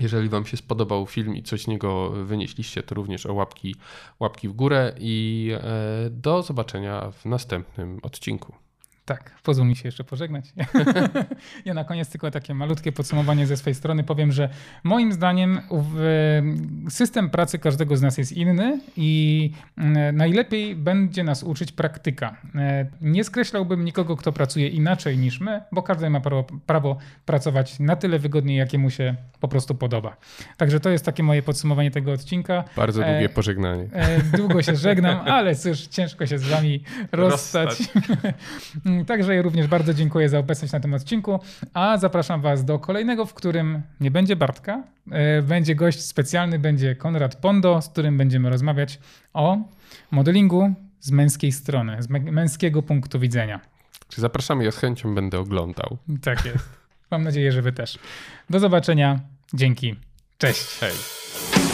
[0.00, 3.74] Jeżeli Wam się spodobał film i coś z niego wynieśliście, to również o łapki,
[4.20, 8.54] łapki w górę i e, do zobaczenia w następnym odcinku.
[9.10, 10.44] Tak, pozwól mi się jeszcze pożegnać.
[11.64, 14.48] ja na koniec tylko takie malutkie podsumowanie ze swojej strony powiem, że
[14.84, 15.60] moim zdaniem
[16.88, 22.36] system pracy każdego z nas jest inny i mm, najlepiej będzie nas uczyć praktyka.
[22.54, 27.78] E, nie skreślałbym nikogo, kto pracuje inaczej niż my, bo każdy ma prawo, prawo pracować
[27.78, 30.16] na tyle wygodnie, jakie mu się po prostu podoba.
[30.56, 32.64] Także to jest takie moje podsumowanie tego odcinka.
[32.76, 33.88] Bardzo długie e, pożegnanie.
[33.92, 37.68] E, długo się żegnam, ale cóż, ciężko się z wami rozstać.
[37.68, 37.92] rozstać.
[39.04, 41.40] Także ja również bardzo dziękuję za obecność na tym odcinku,
[41.74, 46.96] a zapraszam Was do kolejnego, w którym nie będzie Bartka, e, będzie gość specjalny, będzie
[46.96, 48.98] Konrad Pondo, z którym będziemy rozmawiać
[49.34, 49.58] o
[50.10, 53.60] modelingu z męskiej strony, z mę- męskiego punktu widzenia.
[54.08, 55.98] Czy zapraszamy, ja z chęcią będę oglądał.
[56.22, 56.68] Tak jest.
[57.10, 57.98] Mam nadzieję, że Wy też.
[58.50, 59.20] Do zobaczenia.
[59.54, 59.94] Dzięki.
[60.38, 60.78] Cześć.
[60.80, 61.69] Hej.